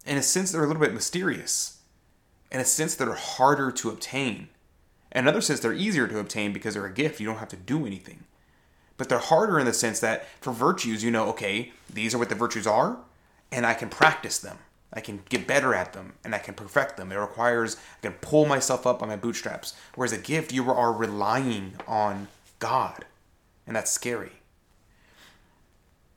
in 0.04 0.18
a 0.18 0.22
sense, 0.22 0.52
they're 0.52 0.64
a 0.64 0.66
little 0.66 0.82
bit 0.82 0.92
mysterious. 0.92 1.79
In 2.50 2.60
a 2.60 2.64
sense, 2.64 2.94
that 2.96 3.08
are 3.08 3.14
harder 3.14 3.70
to 3.70 3.90
obtain. 3.90 4.48
In 5.12 5.20
another 5.24 5.40
sense, 5.40 5.60
they're 5.60 5.72
easier 5.72 6.06
to 6.08 6.18
obtain 6.18 6.52
because 6.52 6.74
they're 6.74 6.86
a 6.86 6.92
gift. 6.92 7.20
You 7.20 7.26
don't 7.26 7.38
have 7.38 7.48
to 7.48 7.56
do 7.56 7.86
anything. 7.86 8.24
But 8.96 9.08
they're 9.08 9.18
harder 9.18 9.58
in 9.58 9.66
the 9.66 9.72
sense 9.72 10.00
that 10.00 10.26
for 10.40 10.52
virtues, 10.52 11.02
you 11.02 11.10
know, 11.10 11.26
okay, 11.28 11.72
these 11.92 12.14
are 12.14 12.18
what 12.18 12.28
the 12.28 12.34
virtues 12.34 12.66
are, 12.66 12.98
and 13.50 13.64
I 13.64 13.74
can 13.74 13.88
practice 13.88 14.38
them. 14.38 14.58
I 14.92 15.00
can 15.00 15.22
get 15.28 15.46
better 15.46 15.74
at 15.74 15.92
them 15.92 16.14
and 16.24 16.34
I 16.34 16.38
can 16.38 16.54
perfect 16.54 16.96
them. 16.96 17.12
It 17.12 17.16
requires 17.16 17.76
I 17.76 18.08
can 18.08 18.12
pull 18.14 18.46
myself 18.46 18.86
up 18.86 19.02
on 19.02 19.08
my 19.08 19.16
bootstraps. 19.16 19.74
Whereas 19.94 20.12
a 20.12 20.18
gift, 20.18 20.52
you 20.52 20.68
are 20.70 20.92
relying 20.92 21.74
on 21.86 22.28
God, 22.58 23.04
and 23.66 23.76
that's 23.76 23.90
scary. 23.90 24.32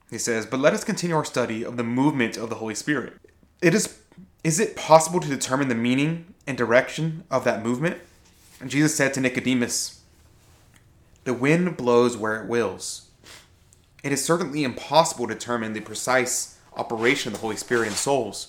He 0.09 0.17
says, 0.17 0.45
"But 0.45 0.59
let 0.59 0.73
us 0.73 0.83
continue 0.83 1.15
our 1.15 1.25
study 1.25 1.63
of 1.63 1.77
the 1.77 1.83
movement 1.83 2.35
of 2.35 2.49
the 2.49 2.55
Holy 2.55 2.75
Spirit. 2.75 3.13
It 3.61 3.73
is 3.73 3.87
is 4.43 4.59
it 4.59 4.75
possible 4.75 5.19
to 5.19 5.27
determine 5.27 5.67
the 5.67 5.75
meaning 5.75 6.33
and 6.45 6.57
direction 6.57 7.23
of 7.31 7.43
that 7.43 7.63
movement?" 7.63 8.01
And 8.59 8.69
Jesus 8.69 8.95
said 8.95 9.13
to 9.13 9.21
Nicodemus, 9.21 9.99
"The 11.23 11.33
wind 11.33 11.77
blows 11.77 12.17
where 12.17 12.41
it 12.41 12.47
wills. 12.47 13.03
It 14.03 14.11
is 14.11 14.23
certainly 14.23 14.63
impossible 14.63 15.27
to 15.27 15.33
determine 15.33 15.73
the 15.73 15.79
precise 15.79 16.55
operation 16.75 17.29
of 17.29 17.33
the 17.33 17.41
Holy 17.41 17.55
Spirit 17.55 17.87
in 17.87 17.93
souls." 17.93 18.47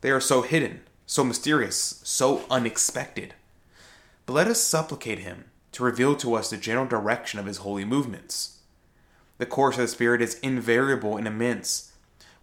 They 0.00 0.10
are 0.10 0.20
so 0.20 0.42
hidden, 0.42 0.82
so 1.06 1.24
mysterious, 1.24 2.00
so 2.04 2.44
unexpected. 2.50 3.34
But 4.26 4.34
let 4.34 4.46
us 4.46 4.62
supplicate 4.62 5.18
him 5.18 5.50
to 5.72 5.82
reveal 5.82 6.14
to 6.16 6.34
us 6.34 6.50
the 6.50 6.56
general 6.56 6.86
direction 6.86 7.40
of 7.40 7.46
his 7.46 7.58
holy 7.58 7.84
movements. 7.84 8.58
The 9.38 9.46
course 9.46 9.74
of 9.74 9.82
the 9.82 9.88
Spirit 9.88 10.22
is 10.22 10.34
invariable 10.36 11.16
and 11.16 11.26
immense. 11.26 11.90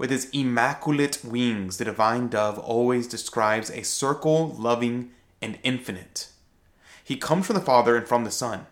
With 0.01 0.09
his 0.09 0.31
immaculate 0.33 1.23
wings, 1.23 1.77
the 1.77 1.85
divine 1.85 2.27
dove 2.27 2.57
always 2.57 3.05
describes 3.05 3.69
a 3.69 3.83
circle 3.83 4.49
loving 4.57 5.11
and 5.43 5.59
infinite. 5.61 6.29
He 7.03 7.17
comes 7.17 7.45
from 7.45 7.55
the 7.55 7.61
Father 7.61 7.95
and 7.95 8.07
from 8.07 8.23
the 8.23 8.31
Son, 8.31 8.65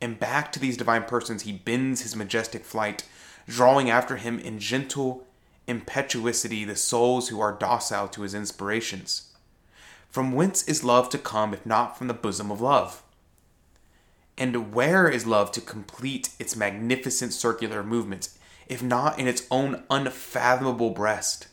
and 0.00 0.20
back 0.20 0.52
to 0.52 0.60
these 0.60 0.76
divine 0.76 1.02
persons 1.02 1.42
he 1.42 1.50
bends 1.50 2.02
his 2.02 2.14
majestic 2.14 2.64
flight, 2.64 3.02
drawing 3.48 3.90
after 3.90 4.18
him 4.18 4.38
in 4.38 4.60
gentle 4.60 5.26
impetuosity 5.66 6.64
the 6.64 6.76
souls 6.76 7.26
who 7.28 7.40
are 7.40 7.50
docile 7.50 8.06
to 8.06 8.22
his 8.22 8.32
inspirations. 8.32 9.32
From 10.08 10.30
whence 10.30 10.62
is 10.68 10.84
love 10.84 11.08
to 11.08 11.18
come 11.18 11.52
if 11.52 11.66
not 11.66 11.98
from 11.98 12.06
the 12.06 12.14
bosom 12.14 12.52
of 12.52 12.60
love? 12.60 13.02
And 14.36 14.72
where 14.72 15.08
is 15.08 15.26
love 15.26 15.50
to 15.52 15.60
complete 15.60 16.30
its 16.38 16.54
magnificent 16.54 17.32
circular 17.32 17.82
movements, 17.82 18.37
if 18.68 18.82
not 18.82 19.18
in 19.18 19.26
its 19.26 19.46
own 19.50 19.82
unfathomable 19.90 20.90
breast? 20.90 21.48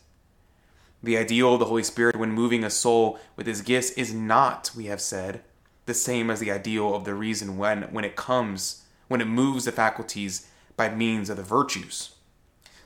The 1.02 1.18
ideal 1.18 1.54
of 1.54 1.60
the 1.60 1.66
Holy 1.66 1.84
Spirit 1.84 2.16
when 2.16 2.32
moving 2.32 2.64
a 2.64 2.70
soul 2.70 3.20
with 3.36 3.48
his 3.48 3.62
gifts 3.62 3.92
is 3.92 4.14
not, 4.14 4.72
we 4.76 4.86
have 4.86 5.02
said, 5.02 5.42
the 5.86 5.94
same 5.94 6.30
as 6.30 6.40
the 6.40 6.52
ideal 6.52 6.96
of 6.96 7.06
the 7.06 7.14
reason 7.14 7.58
when, 7.58 7.84
when 7.94 8.04
it 8.04 8.16
comes, 8.16 8.84
when 9.08 9.22
it 9.22 9.26
moves 9.26 9.66
the 9.66 9.72
faculties 9.72 10.48
by 10.76 10.90
means 10.90 11.30
of 11.30 11.38
the 11.38 11.44
virtues. 11.44 12.16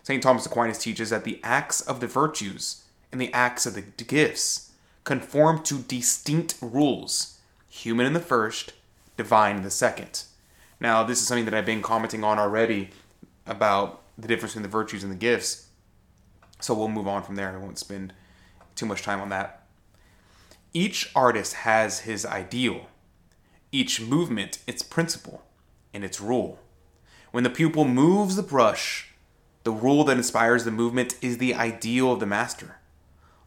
St. 0.03 0.21
Thomas 0.21 0.45
Aquinas 0.45 0.77
teaches 0.77 1.11
that 1.11 1.23
the 1.23 1.39
acts 1.43 1.81
of 1.81 1.99
the 1.99 2.07
virtues 2.07 2.83
and 3.11 3.21
the 3.21 3.31
acts 3.33 3.65
of 3.65 3.73
the 3.73 3.81
gifts 3.81 4.71
conform 5.03 5.63
to 5.63 5.79
distinct 5.79 6.55
rules, 6.61 7.39
human 7.69 8.05
in 8.05 8.13
the 8.13 8.19
first, 8.19 8.73
divine 9.17 9.57
in 9.57 9.63
the 9.63 9.71
second. 9.71 10.23
Now, 10.79 11.03
this 11.03 11.21
is 11.21 11.27
something 11.27 11.45
that 11.45 11.53
I've 11.53 11.65
been 11.65 11.81
commenting 11.81 12.23
on 12.23 12.39
already 12.39 12.89
about 13.45 14.01
the 14.19 14.27
difference 14.27 14.53
between 14.53 14.63
the 14.63 14.69
virtues 14.69 15.03
and 15.03 15.11
the 15.11 15.17
gifts. 15.17 15.67
So 16.59 16.73
we'll 16.73 16.87
move 16.87 17.07
on 17.07 17.23
from 17.23 17.35
there. 17.35 17.51
I 17.51 17.57
won't 17.57 17.79
spend 17.79 18.13
too 18.75 18.85
much 18.85 19.03
time 19.03 19.21
on 19.21 19.29
that. 19.29 19.63
Each 20.73 21.11
artist 21.15 21.53
has 21.53 22.01
his 22.01 22.25
ideal, 22.25 22.87
each 23.71 24.01
movement 24.01 24.59
its 24.67 24.83
principle 24.83 25.43
and 25.93 26.03
its 26.03 26.21
rule. 26.21 26.59
When 27.31 27.43
the 27.43 27.49
pupil 27.49 27.85
moves 27.85 28.35
the 28.35 28.43
brush 28.43 29.09
the 29.63 29.71
rule 29.71 30.03
that 30.05 30.17
inspires 30.17 30.63
the 30.63 30.71
movement 30.71 31.15
is 31.21 31.37
the 31.37 31.53
ideal 31.53 32.13
of 32.13 32.19
the 32.19 32.25
master. 32.25 32.77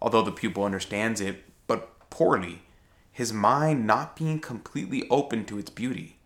Although 0.00 0.22
the 0.22 0.32
pupil 0.32 0.64
understands 0.64 1.20
it, 1.20 1.44
but 1.66 2.10
poorly, 2.10 2.62
his 3.10 3.32
mind 3.32 3.86
not 3.86 4.16
being 4.16 4.38
completely 4.38 5.08
open 5.08 5.44
to 5.46 5.58
its 5.58 5.70
beauty. 5.70 6.18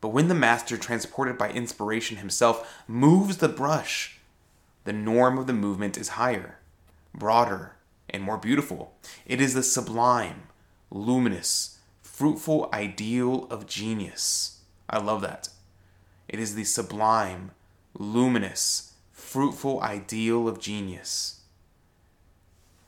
But 0.00 0.08
when 0.08 0.28
the 0.28 0.34
master, 0.34 0.76
transported 0.76 1.38
by 1.38 1.50
inspiration 1.50 2.18
himself, 2.18 2.82
moves 2.86 3.38
the 3.38 3.48
brush, 3.48 4.18
the 4.84 4.92
norm 4.92 5.38
of 5.38 5.46
the 5.46 5.52
movement 5.52 5.96
is 5.96 6.10
higher, 6.10 6.58
broader, 7.14 7.72
and 8.08 8.22
more 8.22 8.38
beautiful. 8.38 8.94
It 9.24 9.40
is 9.40 9.54
the 9.54 9.62
sublime, 9.62 10.48
luminous, 10.90 11.78
fruitful 12.02 12.68
ideal 12.72 13.46
of 13.50 13.66
genius. 13.66 14.60
I 14.88 14.98
love 14.98 15.22
that. 15.22 15.48
It 16.28 16.38
is 16.38 16.54
the 16.54 16.64
sublime, 16.64 17.52
luminous, 17.98 18.94
fruitful 19.12 19.80
ideal 19.82 20.48
of 20.48 20.60
genius. 20.60 21.40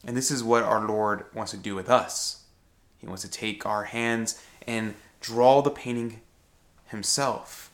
And 0.05 0.17
this 0.17 0.31
is 0.31 0.45
what 0.45 0.63
our 0.63 0.87
Lord 0.87 1.25
wants 1.35 1.51
to 1.51 1.57
do 1.57 1.75
with 1.75 1.91
us. 1.91 2.45
He 2.99 3.07
wants 3.07 3.23
to 3.23 3.31
take 3.31 3.67
our 3.67 3.85
hands 3.85 4.41
and 4.67 4.95
draw 5.21 5.63
the 5.63 5.71
painting 5.71 6.21
himself. 6.89 7.71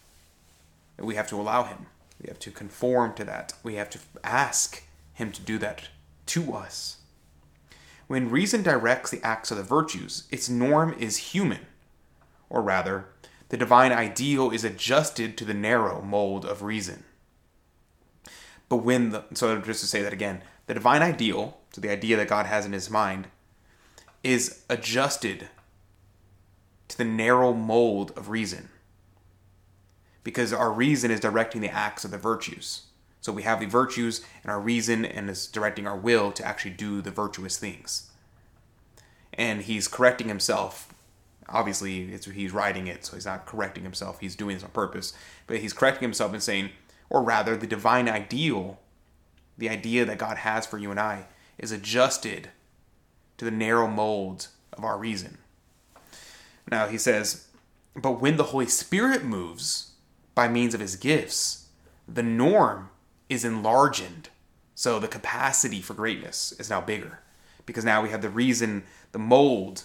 We 0.98 1.14
have 1.16 1.28
to 1.28 1.40
allow 1.40 1.64
him. 1.64 1.86
We 2.20 2.28
have 2.28 2.38
to 2.40 2.50
conform 2.50 3.14
to 3.14 3.24
that. 3.24 3.54
We 3.62 3.74
have 3.74 3.90
to 3.90 3.98
ask 4.22 4.84
him 5.14 5.32
to 5.32 5.40
do 5.40 5.58
that 5.58 5.88
to 6.26 6.54
us. 6.54 6.98
When 8.06 8.30
reason 8.30 8.62
directs 8.62 9.10
the 9.10 9.24
acts 9.24 9.50
of 9.50 9.56
the 9.56 9.62
virtues, 9.62 10.24
its 10.30 10.48
norm 10.48 10.94
is 10.98 11.32
human. 11.32 11.66
Or 12.48 12.62
rather, 12.62 13.08
the 13.48 13.56
divine 13.56 13.92
ideal 13.92 14.50
is 14.50 14.64
adjusted 14.64 15.36
to 15.38 15.44
the 15.44 15.54
narrow 15.54 16.02
mold 16.02 16.44
of 16.44 16.62
reason. 16.62 17.04
But 18.68 18.78
when 18.78 19.10
the 19.10 19.24
so 19.34 19.58
just 19.60 19.80
to 19.80 19.86
say 19.86 20.02
that 20.02 20.12
again, 20.12 20.42
the 20.66 20.74
divine 20.74 21.02
ideal, 21.02 21.58
so 21.72 21.80
the 21.80 21.90
idea 21.90 22.16
that 22.16 22.28
God 22.28 22.46
has 22.46 22.66
in 22.66 22.72
his 22.72 22.90
mind, 22.90 23.28
is 24.22 24.62
adjusted 24.68 25.48
to 26.88 26.98
the 26.98 27.04
narrow 27.04 27.52
mold 27.52 28.12
of 28.16 28.28
reason. 28.28 28.70
Because 30.24 30.52
our 30.52 30.72
reason 30.72 31.10
is 31.10 31.20
directing 31.20 31.60
the 31.60 31.68
acts 31.68 32.04
of 32.04 32.10
the 32.10 32.18
virtues. 32.18 32.86
So 33.20 33.32
we 33.32 33.42
have 33.42 33.60
the 33.60 33.66
virtues 33.66 34.20
and 34.42 34.50
our 34.50 34.60
reason 34.60 35.04
and 35.04 35.30
is 35.30 35.46
directing 35.46 35.86
our 35.86 35.96
will 35.96 36.32
to 36.32 36.44
actually 36.44 36.72
do 36.72 37.00
the 37.00 37.10
virtuous 37.10 37.56
things. 37.56 38.10
And 39.32 39.62
he's 39.62 39.88
correcting 39.88 40.28
himself. 40.28 40.92
Obviously, 41.48 42.06
he's 42.06 42.52
writing 42.52 42.86
it, 42.86 43.04
so 43.04 43.16
he's 43.16 43.26
not 43.26 43.46
correcting 43.46 43.82
himself. 43.82 44.20
He's 44.20 44.36
doing 44.36 44.56
this 44.56 44.64
on 44.64 44.70
purpose. 44.70 45.12
But 45.46 45.58
he's 45.58 45.72
correcting 45.72 46.02
himself 46.02 46.32
and 46.32 46.42
saying, 46.42 46.70
or 47.10 47.22
rather, 47.22 47.56
the 47.56 47.66
divine 47.66 48.08
ideal, 48.08 48.80
the 49.58 49.68
idea 49.68 50.04
that 50.04 50.18
God 50.18 50.38
has 50.38 50.66
for 50.66 50.78
you 50.78 50.90
and 50.90 50.98
I, 50.98 51.26
is 51.58 51.70
adjusted 51.70 52.48
to 53.36 53.44
the 53.44 53.50
narrow 53.50 53.86
mold 53.86 54.48
of 54.72 54.84
our 54.84 54.98
reason. 54.98 55.38
Now, 56.70 56.88
he 56.88 56.98
says, 56.98 57.48
but 57.94 58.20
when 58.20 58.36
the 58.36 58.44
Holy 58.44 58.66
Spirit 58.66 59.24
moves 59.24 59.92
by 60.34 60.48
means 60.48 60.74
of 60.74 60.80
his 60.80 60.96
gifts, 60.96 61.68
the 62.08 62.22
norm 62.22 62.90
is 63.28 63.44
enlarged. 63.44 64.28
So 64.74 64.98
the 64.98 65.08
capacity 65.08 65.80
for 65.80 65.94
greatness 65.94 66.52
is 66.58 66.68
now 66.68 66.80
bigger 66.80 67.20
because 67.66 67.84
now 67.84 68.02
we 68.02 68.10
have 68.10 68.22
the 68.22 68.30
reason, 68.30 68.84
the 69.12 69.18
mold 69.18 69.84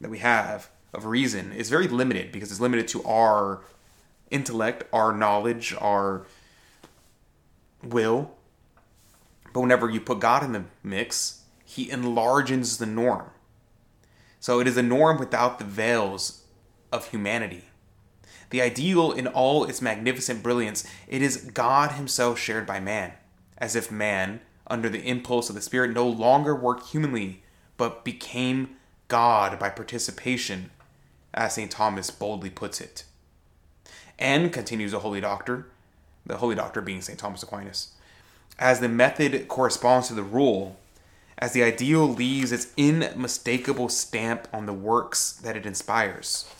that 0.00 0.10
we 0.10 0.18
have 0.18 0.68
of 0.92 1.06
reason 1.06 1.52
is 1.52 1.70
very 1.70 1.88
limited 1.88 2.32
because 2.32 2.50
it's 2.50 2.60
limited 2.60 2.88
to 2.88 3.02
our 3.04 3.62
intellect, 4.30 4.84
our 4.92 5.12
knowledge, 5.12 5.74
our 5.80 6.26
will. 7.82 8.30
But 9.52 9.60
whenever 9.60 9.88
you 9.88 10.00
put 10.00 10.20
God 10.20 10.42
in 10.42 10.52
the 10.52 10.64
mix, 10.82 11.42
he 11.64 11.90
enlarges 11.90 12.78
the 12.78 12.86
norm. 12.86 13.30
So 14.38 14.60
it 14.60 14.66
is 14.66 14.76
a 14.76 14.82
norm 14.82 15.18
without 15.18 15.58
the 15.58 15.64
veils 15.64 16.44
of 16.92 17.08
humanity. 17.10 17.64
The 18.50 18.62
ideal 18.62 19.12
in 19.12 19.26
all 19.26 19.64
its 19.64 19.82
magnificent 19.82 20.42
brilliance, 20.42 20.86
it 21.08 21.22
is 21.22 21.50
God 21.52 21.92
himself 21.92 22.38
shared 22.38 22.66
by 22.66 22.80
man, 22.80 23.12
as 23.58 23.74
if 23.74 23.90
man, 23.90 24.40
under 24.66 24.88
the 24.88 25.06
impulse 25.06 25.48
of 25.48 25.54
the 25.54 25.62
Spirit, 25.62 25.92
no 25.92 26.06
longer 26.06 26.54
worked 26.54 26.88
humanly, 26.88 27.42
but 27.76 28.04
became 28.04 28.76
God 29.08 29.58
by 29.58 29.70
participation, 29.70 30.70
as 31.34 31.54
St. 31.54 31.70
Thomas 31.70 32.10
boldly 32.10 32.50
puts 32.50 32.80
it. 32.80 33.04
And, 34.18 34.52
continues 34.52 34.92
the 34.92 35.00
Holy 35.00 35.20
Doctor, 35.20 35.66
the 36.24 36.38
Holy 36.38 36.54
Doctor 36.54 36.80
being 36.80 37.00
St. 37.00 37.18
Thomas 37.18 37.42
Aquinas, 37.42 37.92
as 38.58 38.80
the 38.80 38.88
method 38.88 39.48
corresponds 39.48 40.08
to 40.08 40.14
the 40.14 40.22
rule, 40.22 40.76
as 41.38 41.52
the 41.52 41.62
ideal 41.62 42.08
leaves 42.08 42.50
its 42.50 42.68
unmistakable 42.78 43.88
stamp 43.88 44.48
on 44.52 44.66
the 44.66 44.72
works 44.72 45.32
that 45.32 45.56
it 45.56 45.66
inspires, 45.66 46.50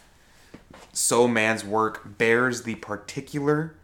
so 0.97 1.29
man's 1.29 1.63
work 1.63 2.17
bears 2.17 2.63
the 2.63 2.75
particular 2.77 3.75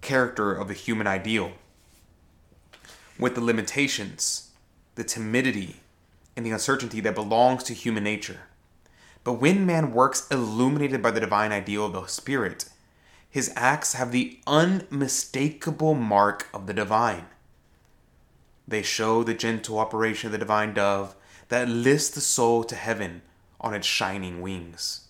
character 0.00 0.52
of 0.54 0.68
the 0.68 0.74
human 0.74 1.04
ideal, 1.04 1.50
with 3.18 3.34
the 3.34 3.40
limitations, 3.40 4.52
the 4.94 5.02
timidity, 5.02 5.80
and 6.36 6.46
the 6.46 6.52
uncertainty 6.52 7.00
that 7.00 7.16
belongs 7.16 7.64
to 7.64 7.74
human 7.74 8.04
nature. 8.04 8.42
But 9.24 9.34
when 9.34 9.66
man 9.66 9.92
works 9.92 10.28
illuminated 10.30 11.02
by 11.02 11.10
the 11.10 11.18
divine 11.18 11.50
ideal 11.50 11.86
of 11.86 11.94
the 11.94 12.06
Spirit, 12.06 12.66
his 13.28 13.52
acts 13.56 13.94
have 13.94 14.12
the 14.12 14.38
unmistakable 14.46 15.94
mark 15.94 16.46
of 16.54 16.68
the 16.68 16.74
divine. 16.74 17.26
They 18.68 18.82
show 18.82 19.24
the 19.24 19.34
gentle 19.34 19.80
operation 19.80 20.28
of 20.28 20.32
the 20.32 20.38
divine 20.38 20.74
dove 20.74 21.16
that 21.48 21.68
lifts 21.68 22.10
the 22.10 22.20
soul 22.20 22.62
to 22.62 22.76
heaven 22.76 23.22
on 23.60 23.74
its 23.74 23.86
shining 23.86 24.40
wings. 24.40 25.05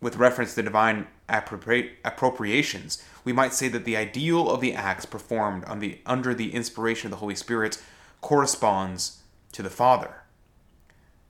With 0.00 0.16
reference 0.16 0.54
to 0.54 0.62
divine 0.62 1.08
appropri- 1.28 1.90
appropriations, 2.04 3.04
we 3.24 3.32
might 3.32 3.52
say 3.52 3.68
that 3.68 3.84
the 3.84 3.96
ideal 3.96 4.50
of 4.50 4.60
the 4.60 4.72
acts 4.72 5.04
performed 5.04 5.64
the, 5.80 6.00
under 6.06 6.34
the 6.34 6.54
inspiration 6.54 7.06
of 7.06 7.10
the 7.10 7.18
Holy 7.18 7.34
Spirit 7.34 7.80
corresponds 8.20 9.22
to 9.52 9.62
the 9.62 9.70
Father. 9.70 10.22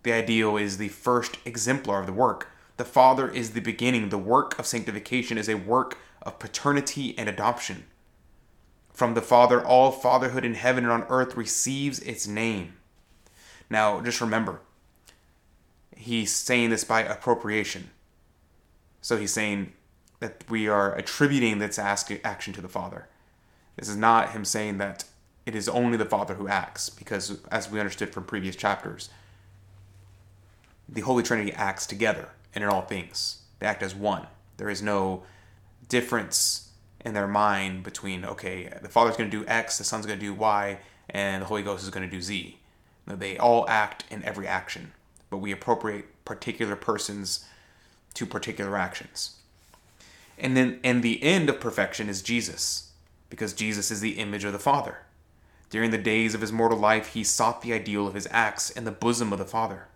The 0.03 0.13
ideal 0.13 0.57
is 0.57 0.79
the 0.79 0.89
first 0.89 1.39
exemplar 1.45 2.01
of 2.01 2.07
the 2.07 2.13
work. 2.13 2.49
The 2.77 2.85
Father 2.85 3.29
is 3.29 3.51
the 3.51 3.61
beginning. 3.61 4.09
The 4.09 4.19
work 4.19 4.59
of 4.59 4.67
sanctification 4.67 5.37
is 5.37 5.49
a 5.49 5.55
work 5.55 5.99
of 6.23 6.39
paternity 6.39 7.15
and 7.19 7.29
adoption. 7.29 7.85
From 8.93 9.15
the 9.15 9.23
Father, 9.23 9.65
all 9.65 9.91
fatherhood 9.91 10.45
in 10.45 10.55
heaven 10.55 10.85
and 10.85 10.93
on 10.93 11.07
earth 11.09 11.37
receives 11.37 11.99
its 12.01 12.27
name. 12.27 12.75
Now, 13.69 14.01
just 14.01 14.21
remember, 14.21 14.61
he's 15.97 16.33
saying 16.33 16.71
this 16.71 16.85
by 16.85 17.03
appropriation. 17.03 17.91
So 19.01 19.17
he's 19.17 19.33
saying 19.33 19.73
that 20.21 20.45
we 20.49 20.69
are 20.69 20.95
attributing 20.95 21.59
this 21.59 21.79
action 21.79 22.53
to 22.53 22.61
the 22.61 22.69
Father. 22.69 23.09
This 23.77 23.89
is 23.89 23.97
not 23.97 24.33
him 24.33 24.45
saying 24.45 24.79
that 24.79 25.05
it 25.47 25.55
is 25.55 25.69
only 25.69 25.97
the 25.97 26.05
Father 26.05 26.35
who 26.35 26.49
acts, 26.49 26.91
because 26.91 27.41
as 27.51 27.71
we 27.71 27.81
understood 27.81 28.13
from 28.13 28.25
previous 28.25 28.55
chapters, 28.55 29.09
the 30.89 31.01
Holy 31.01 31.23
Trinity 31.23 31.53
acts 31.53 31.87
together 31.87 32.29
and 32.55 32.63
in 32.63 32.71
all 32.71 32.83
things. 32.83 33.43
They 33.59 33.67
act 33.67 33.83
as 33.83 33.95
one. 33.95 34.27
There 34.57 34.69
is 34.69 34.83
no 34.83 35.23
difference 35.89 36.71
in 37.05 37.15
their 37.15 37.29
mind 37.29 37.83
between 37.83 38.25
okay, 38.25 38.71
the 38.83 38.89
Father's 38.89 39.17
going 39.17 39.31
to 39.31 39.39
do 39.39 39.47
X, 39.47 39.79
the 39.79 39.85
Son's 39.85 40.05
going 40.05 40.19
to 40.19 40.25
do 40.25 40.35
Y, 40.35 40.79
and 41.09 41.43
the 41.43 41.47
Holy 41.47 41.63
Ghost 41.63 41.85
is 41.85 41.91
going 41.91 42.09
to 42.09 42.15
do 42.15 42.21
Z. 42.21 42.59
No, 43.07 43.17
they 43.17 43.39
all 43.39 43.69
act 43.69 44.05
in 44.11 44.23
every 44.25 44.47
action, 44.47 44.93
but 45.31 45.39
we 45.39 45.53
appropriate 45.53 46.25
particular 46.25 46.77
persons 46.77 47.47
to 48.15 48.27
particular 48.27 48.77
actions. 48.77 49.37
And 50.39 50.57
then, 50.57 50.81
and 50.83 51.03
the 51.03 51.23
end 51.23 51.49
of 51.49 51.61
perfection 51.61 52.09
is 52.09 52.23
Jesus, 52.23 52.91
because 53.29 53.53
Jesus 53.53 53.91
is 53.91 54.01
the 54.01 54.19
image 54.19 54.45
of 54.45 54.53
the 54.53 54.59
Father. 54.59 54.99
During 55.69 55.91
the 55.91 55.99
days 55.99 56.35
of 56.35 56.41
his 56.41 56.53
mortal 56.53 56.79
life, 56.79 57.09
he 57.09 57.23
sought 57.23 57.63
the 57.63 57.73
ideal 57.73 58.07
of 58.07 58.15
his 58.15 58.27
acts 58.31 58.71
in 58.71 58.85
the 58.85 58.91
bosom 58.91 59.33
of 59.33 59.39
the 59.39 59.45
Father. 59.45 59.87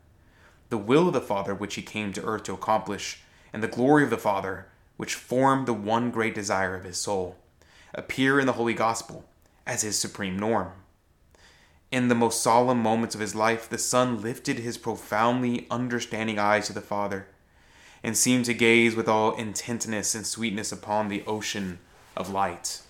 The 0.69 0.79
will 0.79 1.09
of 1.09 1.15
the 1.15 1.21
Father, 1.21 1.55
which 1.55 1.75
he 1.75 1.83
came 1.83 2.13
to 2.13 2.25
earth 2.25 2.45
to 2.45 2.53
accomplish, 2.53 3.23
and 3.53 3.63
the 3.63 3.69
glory 3.69 4.05
of 4.05 4.11
the 4.11 4.19
Father, 4.19 4.67
which 4.97 5.15
formed 5.15 5.67
the 5.67 5.73
one 5.73 6.11
great 6.11 6.35
desire 6.35 6.77
of 6.77 6.85
his 6.85 6.99
soul, 6.99 7.37
appear 7.95 8.39
in 8.39 8.47
the 8.47 8.53
Holy 8.53 8.75
Gospel 8.75 9.25
as 9.67 9.83
his 9.83 9.99
supreme 9.99 10.39
norm. 10.39 10.73
In 11.91 12.09
the 12.09 12.15
most 12.15 12.43
solemn 12.43 12.79
moments 12.79 13.15
of 13.15 13.21
his 13.21 13.35
life, 13.35 13.69
the 13.69 13.79
Son 13.79 14.21
lifted 14.21 14.59
his 14.59 14.79
profoundly 14.79 15.67
understanding 15.71 16.39
eyes 16.39 16.67
to 16.67 16.73
the 16.73 16.81
Father 16.81 17.29
and 18.05 18.17
seemed 18.17 18.45
to 18.45 18.55
gaze 18.55 18.95
with 18.95 19.09
all 19.09 19.35
intentness 19.35 20.15
and 20.15 20.25
sweetness 20.25 20.71
upon 20.71 21.09
the 21.09 21.25
ocean 21.27 21.81
of 22.17 22.31
light. 22.31 22.83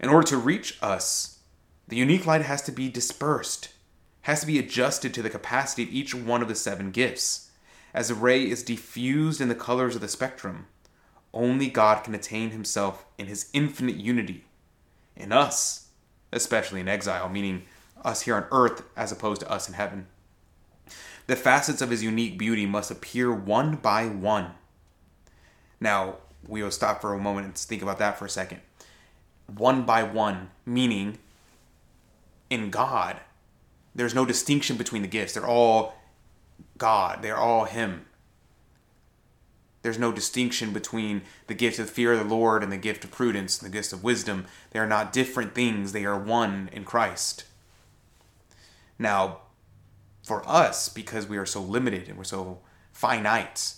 In 0.00 0.08
order 0.08 0.26
to 0.28 0.38
reach 0.38 0.78
us, 0.80 1.40
the 1.86 1.96
unique 1.96 2.24
light 2.24 2.42
has 2.42 2.62
to 2.62 2.72
be 2.72 2.88
dispersed, 2.88 3.68
has 4.22 4.40
to 4.40 4.46
be 4.46 4.58
adjusted 4.58 5.12
to 5.12 5.20
the 5.20 5.28
capacity 5.28 5.82
of 5.82 5.92
each 5.92 6.14
one 6.14 6.40
of 6.40 6.48
the 6.48 6.54
seven 6.54 6.90
gifts 6.90 7.44
as 7.94 8.10
a 8.10 8.14
ray 8.14 8.42
is 8.42 8.64
diffused 8.64 9.40
in 9.40 9.48
the 9.48 9.54
colors 9.54 9.94
of 9.94 10.00
the 10.00 10.08
spectrum, 10.08 10.66
only 11.32 11.68
God 11.68 12.02
can 12.02 12.14
attain 12.14 12.50
himself 12.50 13.06
in 13.16 13.26
his 13.26 13.48
infinite 13.52 13.96
unity. 13.96 14.44
In 15.16 15.30
us, 15.30 15.86
especially 16.32 16.80
in 16.80 16.88
exile, 16.88 17.28
meaning 17.28 17.62
us 18.04 18.22
here 18.22 18.34
on 18.34 18.46
earth 18.50 18.82
as 18.96 19.12
opposed 19.12 19.40
to 19.42 19.50
us 19.50 19.68
in 19.68 19.74
heaven. 19.74 20.08
The 21.26 21.36
facets 21.36 21.80
of 21.80 21.90
his 21.90 22.02
unique 22.02 22.38
beauty 22.38 22.66
must 22.66 22.90
appear 22.90 23.32
one 23.32 23.76
by 23.76 24.06
one. 24.06 24.52
Now, 25.80 26.16
we 26.46 26.62
will 26.62 26.70
stop 26.70 27.00
for 27.00 27.14
a 27.14 27.18
moment 27.18 27.46
and 27.46 27.56
think 27.56 27.82
about 27.82 27.98
that 27.98 28.18
for 28.18 28.26
a 28.26 28.30
second. 28.30 28.60
One 29.46 29.84
by 29.84 30.02
one, 30.02 30.50
meaning 30.66 31.18
in 32.50 32.70
God, 32.70 33.20
there's 33.94 34.14
no 34.14 34.24
distinction 34.24 34.76
between 34.76 35.02
the 35.02 35.08
gifts. 35.08 35.34
They're 35.34 35.46
all 35.46 35.94
God. 36.78 37.22
They're 37.22 37.36
all 37.36 37.64
Him. 37.64 38.06
There's 39.82 39.98
no 39.98 40.12
distinction 40.12 40.72
between 40.72 41.22
the 41.46 41.54
gift 41.54 41.78
of 41.78 41.90
fear 41.90 42.14
of 42.14 42.18
the 42.18 42.34
Lord 42.34 42.62
and 42.62 42.72
the 42.72 42.78
gift 42.78 43.04
of 43.04 43.10
prudence 43.10 43.60
and 43.60 43.70
the 43.70 43.76
gift 43.76 43.92
of 43.92 44.02
wisdom. 44.02 44.46
They 44.70 44.78
are 44.78 44.86
not 44.86 45.12
different 45.12 45.54
things, 45.54 45.92
they 45.92 46.06
are 46.06 46.18
one 46.18 46.70
in 46.72 46.84
Christ. 46.84 47.44
Now, 48.98 49.40
for 50.24 50.42
us, 50.48 50.88
because 50.88 51.28
we 51.28 51.36
are 51.36 51.46
so 51.46 51.60
limited 51.60 52.08
and 52.08 52.16
we're 52.16 52.24
so 52.24 52.58
finite, 52.92 53.74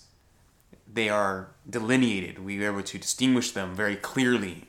they 0.90 1.08
are 1.08 1.48
delineated. 1.68 2.38
We 2.38 2.64
are 2.64 2.72
able 2.72 2.82
to 2.84 2.98
distinguish 2.98 3.50
them 3.50 3.74
very 3.74 3.96
clearly 3.96 4.68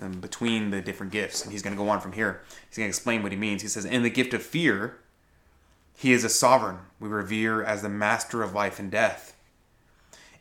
um, 0.00 0.20
between 0.20 0.70
the 0.70 0.80
different 0.80 1.12
gifts. 1.12 1.42
And 1.42 1.52
he's 1.52 1.62
going 1.62 1.76
to 1.76 1.82
go 1.82 1.88
on 1.88 2.00
from 2.00 2.12
here. 2.12 2.42
He's 2.68 2.78
going 2.78 2.86
to 2.86 2.90
explain 2.90 3.22
what 3.22 3.32
he 3.32 3.38
means. 3.38 3.62
He 3.62 3.68
says, 3.68 3.84
In 3.84 4.04
the 4.04 4.10
gift 4.10 4.32
of 4.32 4.42
fear, 4.42 4.98
he 5.96 6.12
is 6.12 6.24
a 6.24 6.28
sovereign 6.28 6.78
we 7.00 7.08
revere 7.08 7.62
as 7.62 7.82
the 7.82 7.88
master 7.88 8.42
of 8.42 8.54
life 8.54 8.78
and 8.78 8.90
death. 8.90 9.36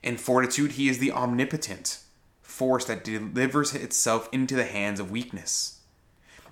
In 0.03 0.15
fortitude, 0.17 0.73
he 0.73 0.87
is 0.87 0.99
the 0.99 1.11
omnipotent 1.11 1.99
force 2.41 2.85
that 2.85 3.03
delivers 3.03 3.73
itself 3.73 4.29
into 4.31 4.55
the 4.55 4.65
hands 4.65 4.99
of 4.99 5.11
weakness. 5.11 5.78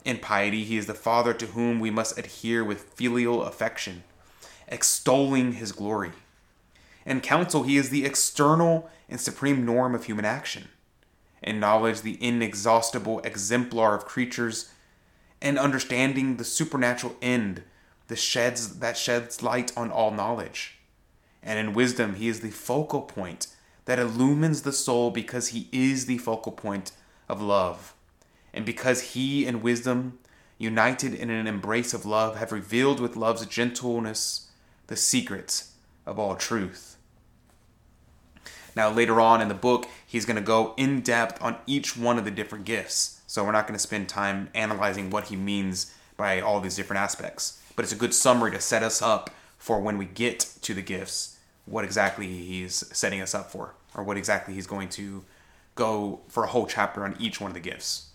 In 0.07 0.19
piety, 0.19 0.63
he 0.63 0.77
is 0.77 0.85
the 0.85 0.93
Father 0.93 1.33
to 1.33 1.47
whom 1.47 1.81
we 1.81 1.91
must 1.91 2.17
adhere 2.17 2.63
with 2.63 2.93
filial 2.93 3.43
affection, 3.43 4.05
extolling 4.69 5.51
his 5.51 5.73
glory. 5.73 6.13
In 7.05 7.19
counsel, 7.19 7.63
he 7.63 7.75
is 7.75 7.89
the 7.89 8.05
external 8.05 8.89
and 9.09 9.19
supreme 9.19 9.65
norm 9.65 9.93
of 9.93 10.05
human 10.05 10.23
action. 10.23 10.69
In 11.43 11.59
knowledge, 11.59 12.03
the 12.03 12.17
inexhaustible 12.23 13.19
exemplar 13.25 13.95
of 13.95 14.05
creatures, 14.05 14.71
and 15.41 15.59
understanding 15.59 16.37
the 16.37 16.45
supernatural 16.45 17.17
end 17.21 17.63
the 18.07 18.15
sheds 18.15 18.79
that 18.79 18.95
sheds 18.95 19.43
light 19.43 19.73
on 19.75 19.91
all 19.91 20.11
knowledge. 20.11 20.77
And 21.43 21.59
in 21.59 21.73
wisdom, 21.73 22.15
he 22.15 22.29
is 22.29 22.39
the 22.39 22.51
focal 22.51 23.01
point 23.01 23.47
that 23.83 23.99
illumines 23.99 24.61
the 24.61 24.71
soul 24.71 25.11
because 25.11 25.49
he 25.49 25.67
is 25.73 26.05
the 26.05 26.17
focal 26.17 26.53
point 26.53 26.93
of 27.27 27.41
love. 27.41 27.93
And 28.57 28.65
because 28.65 29.13
he 29.13 29.45
and 29.45 29.61
wisdom, 29.61 30.17
united 30.57 31.13
in 31.13 31.29
an 31.29 31.45
embrace 31.45 31.93
of 31.93 32.07
love, 32.07 32.37
have 32.37 32.51
revealed 32.51 32.99
with 32.99 33.15
love's 33.15 33.45
gentleness 33.45 34.47
the 34.87 34.95
secrets 34.95 35.73
of 36.07 36.17
all 36.17 36.35
truth. 36.35 36.97
Now, 38.75 38.89
later 38.89 39.21
on 39.21 39.41
in 39.41 39.47
the 39.47 39.53
book, 39.53 39.87
he's 40.07 40.25
going 40.25 40.37
to 40.37 40.41
go 40.41 40.73
in 40.75 41.01
depth 41.01 41.39
on 41.39 41.57
each 41.67 41.95
one 41.95 42.17
of 42.17 42.25
the 42.25 42.31
different 42.31 42.65
gifts. 42.65 43.21
So, 43.27 43.43
we're 43.43 43.51
not 43.51 43.67
going 43.67 43.77
to 43.77 43.79
spend 43.79 44.09
time 44.09 44.49
analyzing 44.55 45.11
what 45.11 45.25
he 45.25 45.35
means 45.35 45.93
by 46.15 46.41
all 46.41 46.59
these 46.59 46.75
different 46.75 46.99
aspects. 46.99 47.61
But 47.75 47.85
it's 47.85 47.93
a 47.93 47.95
good 47.95 48.15
summary 48.15 48.49
to 48.53 48.59
set 48.59 48.81
us 48.81 49.03
up 49.03 49.29
for 49.59 49.79
when 49.79 49.99
we 49.99 50.05
get 50.05 50.39
to 50.63 50.73
the 50.73 50.81
gifts, 50.81 51.37
what 51.65 51.85
exactly 51.85 52.25
he's 52.25 52.83
setting 52.91 53.21
us 53.21 53.35
up 53.35 53.51
for, 53.51 53.75
or 53.93 54.03
what 54.03 54.17
exactly 54.17 54.55
he's 54.55 54.65
going 54.65 54.89
to 54.89 55.23
go 55.75 56.21
for 56.27 56.43
a 56.43 56.47
whole 56.47 56.65
chapter 56.65 57.03
on 57.03 57.15
each 57.19 57.39
one 57.39 57.51
of 57.51 57.53
the 57.53 57.59
gifts. 57.59 58.06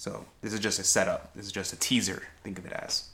So 0.00 0.24
this 0.40 0.54
is 0.54 0.60
just 0.60 0.78
a 0.78 0.82
setup. 0.82 1.34
This 1.34 1.44
is 1.44 1.52
just 1.52 1.74
a 1.74 1.76
teaser. 1.76 2.22
Think 2.42 2.58
of 2.58 2.64
it 2.64 2.72
as. 2.72 3.10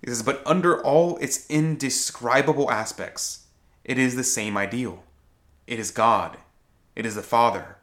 He 0.00 0.08
says, 0.08 0.24
but 0.24 0.42
under 0.44 0.82
all 0.82 1.16
its 1.18 1.48
indescribable 1.48 2.68
aspects, 2.68 3.44
it 3.84 3.96
is 3.96 4.16
the 4.16 4.24
same 4.24 4.56
ideal. 4.56 5.04
It 5.68 5.78
is 5.78 5.92
God. 5.92 6.38
It 6.96 7.06
is 7.06 7.14
the 7.14 7.22
Father, 7.22 7.76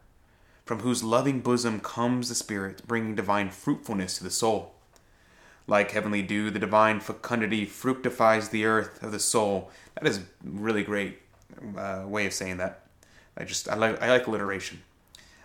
from 0.66 0.80
whose 0.80 1.02
loving 1.02 1.40
bosom 1.40 1.80
comes 1.80 2.28
the 2.28 2.34
Spirit, 2.34 2.86
bringing 2.86 3.14
divine 3.14 3.48
fruitfulness 3.48 4.18
to 4.18 4.24
the 4.24 4.30
soul. 4.30 4.74
Like 5.66 5.92
heavenly 5.92 6.20
dew, 6.20 6.50
the 6.50 6.58
divine 6.58 7.00
fecundity 7.00 7.64
fructifies 7.64 8.50
the 8.50 8.66
earth 8.66 9.02
of 9.02 9.10
the 9.10 9.18
soul. 9.18 9.70
That 9.94 10.06
is 10.06 10.20
really 10.44 10.82
great 10.82 11.20
uh, 11.74 12.04
way 12.06 12.26
of 12.26 12.34
saying 12.34 12.58
that. 12.58 12.88
I 13.38 13.44
just 13.44 13.70
I 13.70 13.74
like 13.74 14.02
I 14.02 14.10
like 14.10 14.26
alliteration. 14.26 14.82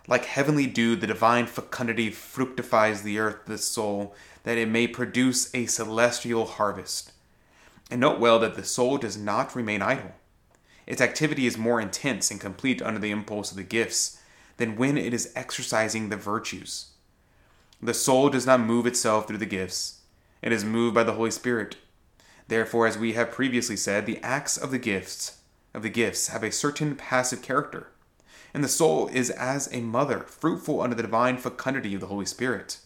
Like 0.08 0.26
heavenly 0.26 0.68
dew, 0.68 0.96
the 0.96 1.08
divine 1.08 1.46
fecundity 1.46 2.10
fructifies 2.10 3.04
the 3.04 3.20
earth, 3.20 3.46
the 3.46 3.58
soul, 3.58 4.16
that 4.44 4.58
it 4.58 4.68
may 4.68 4.88
produce 4.88 5.54
a 5.54 5.68
celestial 5.68 6.46
harvest. 6.46 7.12
And 7.90 8.02
note 8.02 8.20
well 8.20 8.40
that 8.40 8.56
the 8.56 8.64
soul 8.64 8.98
does 8.98 9.18
not 9.18 9.56
remain 9.56 9.82
idle. 9.82 10.14
Its 10.88 11.02
activity 11.02 11.46
is 11.46 11.58
more 11.58 11.80
intense 11.80 12.32
and 12.32 12.42
complete 12.42 12.82
under 12.82 13.00
the 13.00 13.12
impulse 13.12 13.52
of 13.52 13.58
the 13.58 13.64
gifts 13.64 14.20
than 14.58 14.76
when 14.76 14.98
it 14.98 15.14
is 15.14 15.32
exercising 15.36 16.10
the 16.10 16.18
virtues. 16.18 16.88
The 17.82 17.94
soul 17.94 18.30
does 18.30 18.46
not 18.46 18.60
move 18.60 18.86
itself 18.86 19.28
through 19.28 19.38
the 19.38 19.46
gifts, 19.46 20.02
it 20.42 20.52
is 20.52 20.66
moved 20.66 20.96
by 20.96 21.04
the 21.04 21.14
Holy 21.14 21.32
Spirit. 21.32 21.78
Therefore, 22.48 22.88
as 22.88 22.98
we 22.98 23.14
have 23.14 23.32
previously 23.32 23.76
said, 23.76 24.06
the 24.06 24.20
acts 24.24 24.58
of 24.58 24.72
the 24.72 24.80
gifts 24.80 25.38
of 25.74 25.84
the 25.84 25.90
gifts 25.90 26.28
have 26.28 26.44
a 26.44 26.52
certain 26.52 26.96
passive 26.96 27.42
character, 27.42 27.88
and 28.54 28.64
the 28.64 28.68
soul 28.68 29.08
is 29.08 29.30
as 29.30 29.70
a 29.74 29.82
mother, 29.82 30.20
fruitful 30.20 30.82
under 30.82 30.96
the 30.96 31.04
divine 31.04 31.38
fecundity 31.38 31.94
of 31.94 32.02
the 32.02 32.08
Holy 32.08 32.26
Spirit. 32.26 32.80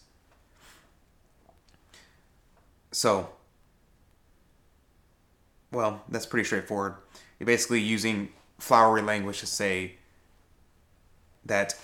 So, 2.92 3.30
well, 5.72 6.02
that's 6.08 6.26
pretty 6.26 6.44
straightforward. 6.44 6.94
You're 7.38 7.46
basically 7.46 7.80
using 7.80 8.30
flowery 8.58 9.02
language 9.02 9.40
to 9.40 9.46
say 9.46 9.96
that 11.44 11.74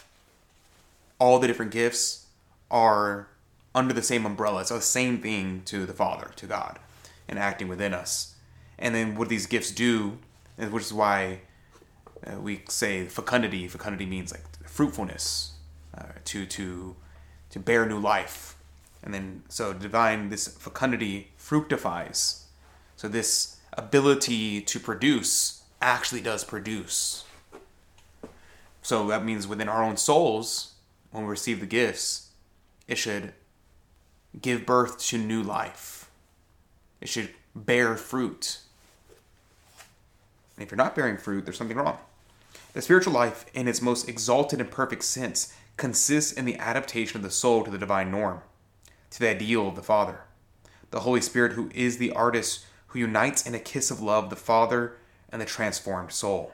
all 1.18 1.38
the 1.38 1.46
different 1.46 1.72
gifts 1.72 2.26
are 2.70 3.28
under 3.74 3.92
the 3.92 4.02
same 4.02 4.24
umbrella. 4.24 4.64
So 4.64 4.76
the 4.76 4.82
same 4.82 5.18
thing 5.18 5.62
to 5.66 5.86
the 5.86 5.92
Father, 5.92 6.30
to 6.36 6.46
God, 6.46 6.78
and 7.28 7.38
acting 7.38 7.68
within 7.68 7.92
us. 7.94 8.34
And 8.78 8.94
then 8.94 9.14
what 9.14 9.28
these 9.28 9.46
gifts 9.46 9.70
do, 9.70 10.18
which 10.56 10.84
is 10.84 10.92
why 10.92 11.40
uh, 12.26 12.40
we 12.40 12.62
say 12.68 13.06
fecundity. 13.06 13.68
Fecundity 13.68 14.06
means 14.06 14.32
like 14.32 14.44
fruitfulness, 14.66 15.52
uh, 15.96 16.04
to 16.24 16.46
to 16.46 16.96
to 17.50 17.58
bear 17.58 17.86
new 17.86 17.98
life. 17.98 18.56
And 19.02 19.12
then 19.12 19.42
so 19.48 19.72
divine 19.72 20.28
this 20.28 20.48
fecundity 20.48 21.32
fructifies. 21.36 22.46
So 22.96 23.08
this 23.08 23.56
ability 23.72 24.60
to 24.60 24.78
produce 24.78 25.62
actually 25.80 26.20
does 26.20 26.44
produce. 26.44 27.24
So 28.82 29.08
that 29.08 29.24
means 29.24 29.46
within 29.46 29.68
our 29.68 29.82
own 29.82 29.96
souls, 29.96 30.74
when 31.10 31.24
we 31.24 31.30
receive 31.30 31.60
the 31.60 31.66
gifts, 31.66 32.30
it 32.88 32.96
should 32.96 33.32
give 34.40 34.66
birth 34.66 34.98
to 35.06 35.18
new 35.18 35.42
life. 35.42 36.10
It 37.00 37.08
should 37.08 37.30
bear 37.54 37.96
fruit. 37.96 38.60
And 40.56 40.64
if 40.64 40.70
you're 40.70 40.76
not 40.76 40.94
bearing 40.94 41.16
fruit, 41.16 41.44
there's 41.44 41.58
something 41.58 41.76
wrong. 41.76 41.98
The 42.72 42.82
spiritual 42.82 43.12
life, 43.12 43.44
in 43.52 43.68
its 43.68 43.82
most 43.82 44.08
exalted 44.08 44.60
and 44.60 44.70
perfect 44.70 45.04
sense, 45.04 45.54
consists 45.76 46.32
in 46.32 46.44
the 46.44 46.56
adaptation 46.56 47.18
of 47.18 47.22
the 47.22 47.30
soul 47.30 47.64
to 47.64 47.70
the 47.70 47.78
divine 47.78 48.10
norm, 48.10 48.40
to 49.10 49.20
the 49.20 49.28
ideal 49.28 49.68
of 49.68 49.76
the 49.76 49.82
Father. 49.82 50.20
The 50.90 51.00
Holy 51.00 51.20
Spirit, 51.20 51.52
who 51.52 51.70
is 51.74 51.98
the 51.98 52.12
artist 52.12 52.64
who 52.88 52.98
unites 52.98 53.46
in 53.46 53.54
a 53.54 53.58
kiss 53.58 53.90
of 53.90 54.00
love 54.00 54.28
the 54.28 54.36
Father 54.36 54.96
and 55.30 55.40
the 55.40 55.46
transformed 55.46 56.12
soul. 56.12 56.52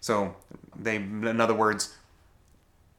So, 0.00 0.34
they, 0.76 0.96
in 0.96 1.40
other 1.40 1.54
words, 1.54 1.96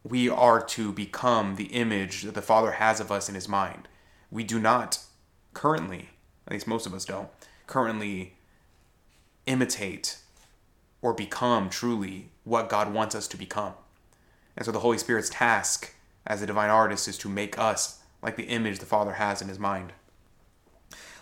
we 0.04 0.30
are 0.30 0.64
to 0.66 0.94
become 0.94 1.56
the 1.56 1.66
image 1.66 2.24
that 2.24 2.34
the 2.34 2.42
Father 2.42 2.72
has 2.72 3.00
of 3.02 3.12
us 3.12 3.28
in 3.28 3.36
His 3.36 3.50
mind. 3.50 3.90
We 4.32 4.44
do 4.44 4.60
not 4.60 5.00
currently, 5.54 6.10
at 6.48 6.54
least 6.54 6.68
most 6.68 6.86
of 6.86 6.94
us 6.94 7.06
don't, 7.06 7.30
currently 7.68 8.36
imitate 9.46 10.18
or 11.04 11.14
become 11.14 11.70
truly 11.70 12.30
what 12.46 12.70
God 12.70 12.92
wants 12.92 13.14
us 13.14 13.28
to 13.28 13.38
become. 13.38 13.74
And 14.56 14.66
so 14.66 14.72
the 14.72 14.80
Holy 14.80 14.98
Spirit's 14.98 15.30
task 15.30 15.94
as 16.26 16.42
a 16.42 16.48
divine 16.48 16.70
artist 16.70 17.08
is 17.08 17.18
to 17.20 17.30
make 17.30 17.60
us 17.60 18.00
like 18.22 18.38
the 18.38 18.46
image 18.46 18.80
the 18.80 18.86
Father 18.86 19.14
has 19.14 19.42
in 19.42 19.50
His 19.50 19.60
mind. 19.60 19.92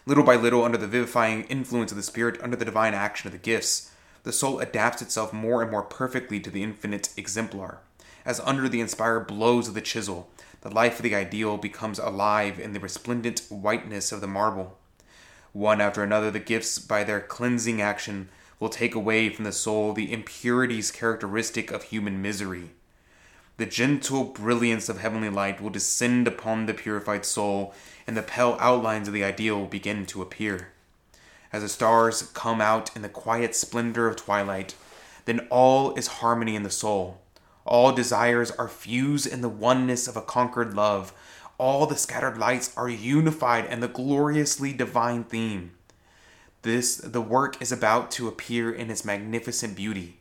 Little 0.06 0.24
by 0.24 0.36
little, 0.36 0.64
under 0.64 0.78
the 0.78 0.88
vivifying 0.88 1.44
influence 1.46 1.92
of 1.92 1.98
the 1.98 2.04
Spirit, 2.04 2.40
under 2.42 2.56
the 2.56 2.66
divine 2.66 2.94
action 2.94 3.28
of 3.28 3.34
the 3.34 3.40
gifts, 3.40 3.92
the 4.24 4.32
soul 4.32 4.60
adapts 4.60 5.02
itself 5.02 5.34
more 5.34 5.64
and 5.64 5.72
more 5.72 5.82
perfectly 5.82 6.40
to 6.40 6.52
the 6.52 6.64
infinite 6.64 7.10
exemplar. 7.18 7.80
As 8.24 8.40
under 8.42 8.70
the 8.70 8.82
inspired 8.82 9.26
blows 9.26 9.68
of 9.68 9.74
the 9.74 9.82
chisel, 9.82 10.30
the 10.62 10.70
life 10.70 10.98
of 10.98 11.04
the 11.04 11.16
ideal 11.16 11.58
becomes 11.58 11.98
alive 11.98 12.60
in 12.60 12.74
the 12.74 12.80
resplendent 12.80 13.42
whiteness 13.50 14.12
of 14.12 14.22
the 14.22 14.28
marble. 14.28 14.78
One 15.54 15.82
after 15.82 16.04
another, 16.04 16.30
the 16.30 16.40
gifts, 16.40 16.78
by 16.78 17.04
their 17.04 17.20
cleansing 17.20 17.82
action, 17.82 18.30
will 18.62 18.70
take 18.70 18.94
away 18.94 19.28
from 19.28 19.44
the 19.44 19.52
soul 19.52 19.92
the 19.92 20.14
impurities 20.14 20.92
characteristic 20.92 21.72
of 21.72 21.84
human 21.84 22.22
misery. 22.22 22.70
The 23.58 23.66
gentle 23.66 24.24
brilliance 24.24 24.88
of 24.88 25.00
heavenly 25.00 25.30
light 25.30 25.60
will 25.60 25.72
descend 25.72 26.28
upon 26.28 26.68
the 26.68 26.74
purified 26.76 27.26
soul 27.26 27.74
and 28.06 28.16
the 28.16 28.22
pale 28.22 28.56
outlines 28.60 29.08
of 29.08 29.16
the 29.16 29.24
ideal 29.24 29.60
will 29.60 29.68
begin 29.68 30.06
to 30.06 30.22
appear. 30.22 30.70
As 31.52 31.64
the 31.64 31.70
stars 31.70 32.22
come 32.34 32.62
out 32.62 32.96
in 32.96 33.02
the 33.02 33.10
quiet 33.10 33.56
splendor 33.56 34.08
of 34.08 34.16
twilight, 34.16 34.76
then 35.26 35.48
all 35.50 35.96
is 35.96 36.08
harmony 36.08 36.56
in 36.56 36.64
the 36.64 36.70
soul. 36.70 37.20
All 37.66 37.92
desires 37.92 38.52
are 38.52 38.68
fused 38.68 39.26
in 39.26 39.42
the 39.42 39.50
oneness 39.50 40.08
of 40.08 40.16
a 40.16 40.22
conquered 40.22 40.76
love. 40.76 41.14
All 41.58 41.88
the 41.88 41.98
scattered 41.98 42.38
lights 42.38 42.76
are 42.78 42.90
unified 42.90 43.66
in 43.66 43.80
the 43.80 43.88
gloriously 43.88 44.72
divine 44.72 45.24
theme. 45.24 45.72
This, 46.64 46.98
the 46.98 47.22
work 47.22 47.60
is 47.62 47.72
about 47.72 48.12
to 48.12 48.28
appear 48.28 48.72
in 48.72 48.92
its 48.92 49.04
magnificent 49.04 49.76
beauty. 49.76 50.18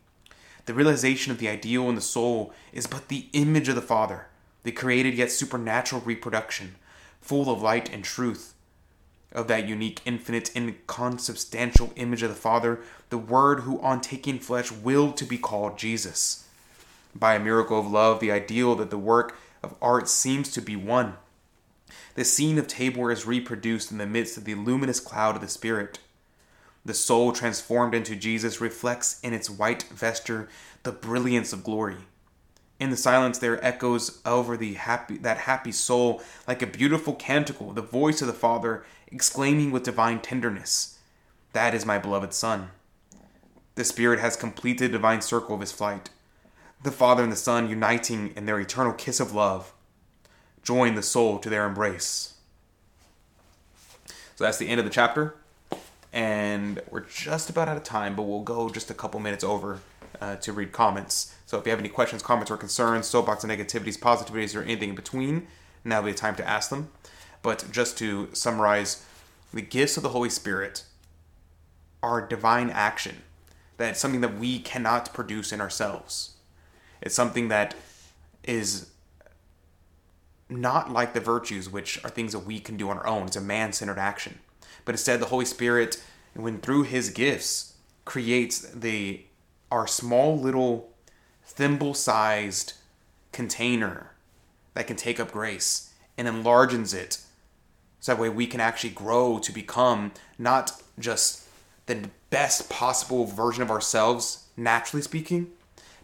The 0.67 0.75
realization 0.75 1.33
of 1.33 1.39
the 1.39 1.49
ideal 1.49 1.89
in 1.89 1.97
the 1.97 2.01
soul 2.01 2.53
is 2.73 2.87
but 2.87 3.09
the 3.09 3.27
image 3.33 3.69
of 3.69 3.75
the 3.75 3.83
Father, 3.83 4.27
the 4.63 4.73
created 4.73 5.15
yet 5.15 5.31
supernatural 5.31 6.01
reproduction, 6.03 6.77
full 7.21 7.51
of 7.51 7.61
light 7.61 7.93
and 7.93 8.05
truth. 8.05 8.55
Of 9.33 9.49
that 9.49 9.69
unique, 9.69 10.01
infinite, 10.05 10.51
inconsubstantial 10.55 11.93
image 11.97 12.23
of 12.23 12.31
the 12.31 12.37
Father, 12.37 12.81
the 13.11 13.19
Word 13.19 13.61
who, 13.61 13.81
on 13.81 14.01
taking 14.01 14.39
flesh, 14.39 14.73
willed 14.73 15.17
to 15.19 15.25
be 15.25 15.39
called 15.39 15.79
Jesus. 15.79 16.49
By 17.15 17.35
a 17.35 17.41
miracle 17.41 17.79
of 17.79 17.91
love, 17.91 18.21
the 18.21 18.33
ideal 18.33 18.75
that 18.77 18.91
the 18.91 18.99
work 18.99 19.37
of 19.63 19.75
art 19.81 20.09
seems 20.09 20.51
to 20.53 20.61
be 20.61 20.75
one. 20.75 21.15
The 22.15 22.25
scene 22.25 22.59
of 22.59 22.67
Tabor 22.67 23.13
is 23.13 23.27
reproduced 23.27 23.93
in 23.93 23.99
the 23.99 24.07
midst 24.07 24.37
of 24.37 24.45
the 24.45 24.55
luminous 24.55 25.01
cloud 25.01 25.37
of 25.37 25.43
the 25.43 25.49
Spirit. 25.49 26.01
The 26.91 26.95
soul 26.95 27.31
transformed 27.31 27.95
into 27.95 28.17
Jesus 28.17 28.61
reflects 28.61 29.21
in 29.21 29.33
its 29.33 29.49
white 29.49 29.85
vesture 29.85 30.49
the 30.83 30.91
brilliance 30.91 31.53
of 31.53 31.63
glory. 31.63 31.99
In 32.81 32.91
the 32.91 32.97
silence 32.97 33.39
there 33.39 33.65
echoes 33.65 34.21
over 34.27 34.57
the 34.57 34.75
happy 34.75 35.17
that 35.19 35.39
happy 35.39 35.71
soul 35.71 36.21
like 36.49 36.63
a 36.63 36.67
beautiful 36.67 37.15
canticle, 37.15 37.73
the 37.73 37.81
voice 37.81 38.21
of 38.23 38.27
the 38.27 38.33
Father 38.33 38.85
exclaiming 39.07 39.71
with 39.71 39.85
divine 39.85 40.19
tenderness, 40.19 40.99
That 41.53 41.75
is 41.75 41.87
my 41.87 41.97
beloved 41.97 42.35
Son. 42.35 42.71
The 43.77 43.85
Spirit 43.85 44.19
has 44.19 44.35
completed 44.35 44.89
the 44.89 44.99
divine 44.99 45.23
circle 45.23 45.55
of 45.55 45.61
his 45.61 45.71
flight. 45.71 46.11
The 46.83 46.91
Father 46.91 47.23
and 47.23 47.31
the 47.31 47.37
Son 47.37 47.71
uniting 47.71 48.33
in 48.35 48.47
their 48.47 48.59
eternal 48.59 48.95
kiss 48.95 49.21
of 49.21 49.33
love, 49.33 49.73
join 50.65 50.97
the 50.97 51.05
soul 51.05 51.39
to 51.39 51.49
their 51.49 51.67
embrace. 51.67 52.35
So 54.35 54.43
that's 54.43 54.59
the 54.59 54.69
end 54.69 54.81
of 54.81 54.85
the 54.85 54.91
chapter. 54.91 55.37
And 56.13 56.83
we're 56.91 57.01
just 57.07 57.51
about 57.51 57.69
out 57.69 57.77
of 57.77 57.85
time, 57.85 58.17
but 58.17 58.23
we'll 58.23 58.43
go 58.43 58.69
just 58.69 58.91
a 58.91 58.95
couple 58.95 59.21
minutes 59.21 59.45
over 59.45 59.81
uh, 60.21 60.37
to 60.37 60.53
read 60.53 60.73
comments. 60.73 61.35
So 61.47 61.59
if 61.59 61.67
you 61.67 61.71
have 61.71 61.79
any 61.79 61.89
questions, 61.89 62.23
comments, 62.23 62.51
or 62.51 62.57
concerns, 62.57 63.07
soapbox 63.07 63.45
of 63.45 63.51
negativities, 63.51 63.99
positivities, 63.99 64.57
or 64.57 64.63
anything 64.63 64.91
in 64.91 64.95
between, 64.97 65.47
now 65.85 66.01
will 66.01 66.07
be 66.07 66.13
the 66.13 66.19
time 66.19 66.37
to 66.37 66.49
ask 66.49 66.71
them. 66.71 66.91
But 67.43 67.65
just 67.71 67.97
to 67.99 68.29
summarize, 68.33 69.05
the 69.53 69.63
gifts 69.63 69.97
of 69.97 70.03
the 70.03 70.11
Holy 70.11 70.31
Spirit 70.31 70.85
are 72.03 72.27
divine 72.27 72.71
action. 72.71 73.23
That's 73.77 74.01
something 74.01 74.21
that 74.21 74.39
we 74.39 74.59
cannot 74.59 75.15
produce 75.15 75.53
in 75.53 75.61
ourselves. 75.61 76.35
It's 77.01 77.15
something 77.15 77.49
that 77.49 77.75
is 78.45 78.91
not 80.49 80.93
like 80.93 81.15
the 81.15 81.21
virtues, 81.21 81.71
which 81.71 82.03
are 82.05 82.11
things 82.11 82.33
that 82.33 82.41
we 82.41 82.59
can 82.61 82.77
do 82.77 82.91
on 82.91 82.99
our 82.99 83.07
own. 83.07 83.27
It's 83.27 83.37
a 83.37 83.41
man 83.41 83.73
centered 83.73 83.99
action. 83.99 84.41
But 84.85 84.95
instead, 84.95 85.21
the 85.21 85.27
Holy 85.27 85.45
Spirit, 85.45 86.03
when 86.35 86.61
through 86.61 86.85
his 86.85 87.11
gifts, 87.11 87.75
creates 88.05 88.61
the 88.61 89.25
our 89.71 89.87
small 89.87 90.39
little 90.39 90.91
thimble 91.45 91.95
sized 91.95 92.75
container 93.33 94.13
that 94.75 94.87
can 94.87 94.97
take 94.97 95.21
up 95.21 95.31
grace 95.31 95.93
and 96.19 96.27
enlarges 96.27 96.93
it 96.93 97.19
so 98.01 98.13
that 98.13 98.21
way 98.21 98.29
we 98.29 98.47
can 98.47 98.61
actually 98.61 98.91
grow 98.91 99.39
to 99.39 99.53
become 99.53 100.13
not 100.39 100.83
just 100.99 101.47
the 101.87 102.09
best 102.31 102.71
possible 102.71 103.27
version 103.27 103.63
of 103.63 103.71
ourselves, 103.71 104.47
naturally 104.57 105.03
speaking, 105.03 105.49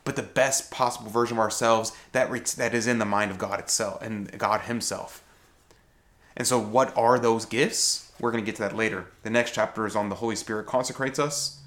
but 0.04 0.16
the 0.16 0.22
best 0.22 0.70
possible 0.70 1.10
version 1.10 1.36
of 1.36 1.40
ourselves 1.40 1.92
that 2.12 2.30
re- 2.30 2.40
that 2.56 2.74
is 2.74 2.86
in 2.86 2.98
the 2.98 3.04
mind 3.04 3.30
of 3.30 3.38
God 3.38 3.58
itself 3.58 4.02
and 4.02 4.36
God 4.38 4.62
Himself. 4.62 5.22
And 6.36 6.46
so, 6.46 6.58
what 6.60 6.96
are 6.96 7.18
those 7.18 7.46
gifts? 7.46 8.05
We're 8.20 8.30
going 8.30 8.42
to 8.42 8.46
get 8.46 8.56
to 8.56 8.62
that 8.62 8.76
later. 8.76 9.06
The 9.22 9.30
next 9.30 9.52
chapter 9.52 9.86
is 9.86 9.94
on 9.94 10.08
the 10.08 10.16
Holy 10.16 10.36
Spirit 10.36 10.66
consecrates 10.66 11.18
us, 11.18 11.60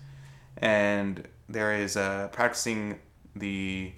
and 0.58 1.28
there 1.48 1.74
is 1.74 1.96
uh, 1.96 2.30
practicing 2.32 3.00
the 3.36 3.92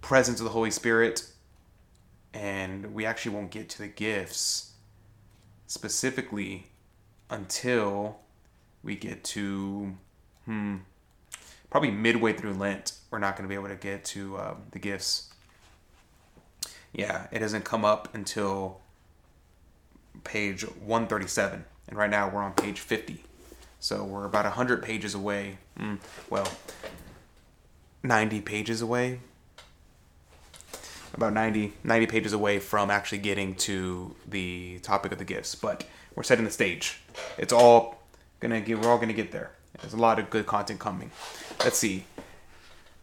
presence 0.00 0.40
of 0.40 0.44
the 0.44 0.50
Holy 0.50 0.70
Spirit, 0.70 1.26
and 2.32 2.94
we 2.94 3.04
actually 3.04 3.34
won't 3.34 3.50
get 3.50 3.68
to 3.70 3.78
the 3.78 3.88
gifts 3.88 4.72
specifically 5.66 6.68
until 7.30 8.18
we 8.82 8.96
get 8.96 9.24
to 9.24 9.94
hmm 10.44 10.76
probably 11.74 11.90
midway 11.90 12.32
through 12.32 12.54
Lent, 12.54 12.92
we're 13.10 13.18
not 13.18 13.36
going 13.36 13.42
to 13.42 13.48
be 13.48 13.56
able 13.56 13.66
to 13.66 13.74
get 13.74 14.04
to 14.04 14.36
uh, 14.36 14.54
the 14.70 14.78
gifts. 14.78 15.28
Yeah, 16.92 17.26
it 17.32 17.40
doesn't 17.40 17.64
come 17.64 17.84
up 17.84 18.14
until 18.14 18.80
page 20.22 20.62
137. 20.62 21.64
And 21.94 21.98
right 22.00 22.10
now 22.10 22.28
we're 22.28 22.42
on 22.42 22.54
page 22.54 22.80
50. 22.80 23.22
So 23.78 24.02
we're 24.02 24.24
about 24.24 24.44
100 24.46 24.82
pages 24.82 25.14
away. 25.14 25.58
Mm, 25.78 26.00
well, 26.28 26.48
90 28.02 28.40
pages 28.40 28.82
away. 28.82 29.20
About 31.14 31.32
90, 31.34 31.72
90 31.84 32.06
pages 32.08 32.32
away 32.32 32.58
from 32.58 32.90
actually 32.90 33.18
getting 33.18 33.54
to 33.54 34.16
the 34.26 34.80
topic 34.80 35.12
of 35.12 35.18
the 35.18 35.24
gifts. 35.24 35.54
But 35.54 35.86
we're 36.16 36.24
setting 36.24 36.44
the 36.44 36.50
stage. 36.50 36.98
It's 37.38 37.52
all 37.52 38.02
gonna 38.40 38.60
get, 38.60 38.80
we're 38.80 38.88
all 38.88 38.98
gonna 38.98 39.12
get 39.12 39.30
there. 39.30 39.52
There's 39.80 39.94
a 39.94 39.96
lot 39.96 40.18
of 40.18 40.30
good 40.30 40.46
content 40.46 40.80
coming. 40.80 41.12
Let's 41.60 41.78
see. 41.78 42.06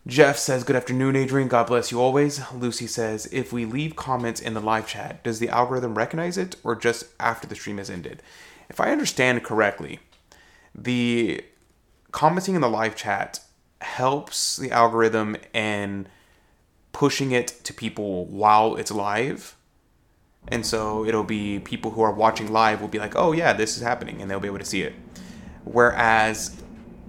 Jeff 0.06 0.38
says, 0.38 0.66
Good 0.66 0.76
afternoon, 0.76 1.16
Adrian. 1.16 1.48
God 1.48 1.68
bless 1.68 1.94
you 1.94 2.02
always. 2.02 2.42
Lucy 2.52 2.88
says, 2.88 3.30
If 3.32 3.54
we 3.54 3.64
leave 3.64 3.96
comments 3.96 4.42
in 4.42 4.54
the 4.54 4.60
live 4.60 4.86
chat, 4.86 5.24
does 5.24 5.40
the 5.40 5.48
algorithm 5.48 5.96
recognize 5.96 6.38
it 6.38 6.58
or 6.62 6.76
just 6.76 7.06
after 7.22 7.48
the 7.48 7.56
stream 7.56 7.78
has 7.78 7.90
ended? 7.90 8.22
If 8.72 8.80
I 8.80 8.90
understand 8.90 9.44
correctly, 9.44 10.00
the 10.74 11.44
commenting 12.14 12.56
in 12.56 12.62
the 12.62 12.70
live 12.70 12.96
chat 12.96 13.42
helps 13.82 14.56
the 14.56 14.72
algorithm 14.72 15.36
in 15.54 16.08
pushing 16.94 17.32
it 17.32 17.50
to 17.66 17.74
people 17.74 18.28
while 18.28 18.78
it's 18.78 18.90
live. 18.90 19.58
And 20.48 20.66
so 20.66 21.04
it'll 21.04 21.26
be 21.26 21.60
people 21.60 21.92
who 21.92 22.02
are 22.02 22.14
watching 22.14 22.50
live 22.54 22.80
will 22.80 22.88
be 22.88 22.98
like, 22.98 23.14
oh, 23.14 23.34
yeah, 23.34 23.52
this 23.52 23.76
is 23.76 23.84
happening, 23.84 24.22
and 24.22 24.32
they'll 24.32 24.40
be 24.40 24.48
able 24.48 24.60
to 24.60 24.66
see 24.66 24.84
it. 24.84 24.94
Whereas 25.66 26.56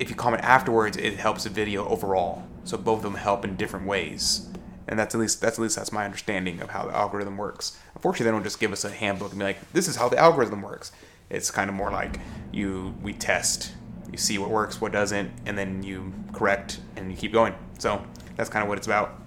if 0.01 0.11
you 0.11 0.17
comment 0.17 0.43
afterwards, 0.43 0.97
it 0.97 1.15
helps 1.15 1.45
the 1.45 1.51
video 1.51 1.87
overall. 1.87 2.43
So 2.65 2.77
both 2.77 2.99
of 2.99 3.03
them 3.05 3.15
help 3.15 3.45
in 3.45 3.55
different 3.55 3.87
ways. 3.87 4.49
And 4.89 4.99
that's 4.99 5.15
at 5.15 5.21
least 5.21 5.41
that's 5.41 5.61
at 5.61 5.63
least 5.63 5.77
that's 5.77 5.93
my 5.93 6.05
understanding 6.05 6.61
of 6.61 6.71
how 6.71 6.87
the 6.87 6.97
algorithm 6.97 7.37
works. 7.37 7.79
Unfortunately, 7.95 8.25
they 8.25 8.33
don't 8.33 8.43
just 8.43 8.59
give 8.59 8.73
us 8.73 8.85
a 8.85 8.91
handbook 8.91 9.31
and 9.31 9.39
be 9.39 9.45
like, 9.45 9.73
"This 9.73 9.87
is 9.87 9.95
how 9.95 10.09
the 10.09 10.19
algorithm 10.19 10.61
works." 10.61 10.91
It's 11.31 11.51
kind 11.51 11.71
of 11.71 11.77
more 11.77 11.91
like 11.91 12.21
you 12.53 12.95
we 13.03 13.13
test, 13.13 13.73
you 14.11 14.19
see 14.19 14.39
what 14.39 14.51
works, 14.51 14.81
what 14.81 14.93
doesn't, 14.93 15.31
and 15.47 15.57
then 15.57 15.83
you 15.83 16.13
correct 16.33 16.81
and 16.97 17.11
you 17.11 17.17
keep 17.17 17.33
going. 17.33 17.55
So 17.79 18.05
that's 18.37 18.51
kind 18.51 18.63
of 18.63 18.69
what 18.69 18.79
it's 18.79 18.87
about. 18.87 19.21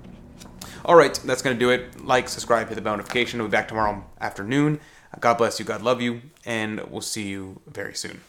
All 0.84 0.96
right, 0.96 1.14
that's 1.26 1.42
gonna 1.42 1.58
do 1.58 1.72
it. 1.72 2.06
Like, 2.06 2.30
subscribe, 2.30 2.68
hit 2.70 2.76
the 2.76 2.82
bell 2.82 2.96
notification. 2.96 3.40
We'll 3.40 3.48
be 3.48 3.54
back 3.54 3.68
tomorrow 3.68 4.06
afternoon. 4.22 4.80
God 5.20 5.36
bless 5.36 5.60
you. 5.60 5.66
God 5.66 5.82
love 5.82 6.02
you, 6.02 6.22
and 6.46 6.82
we'll 6.92 7.02
see 7.02 7.28
you 7.28 7.62
very 7.68 7.96
soon. 7.96 8.22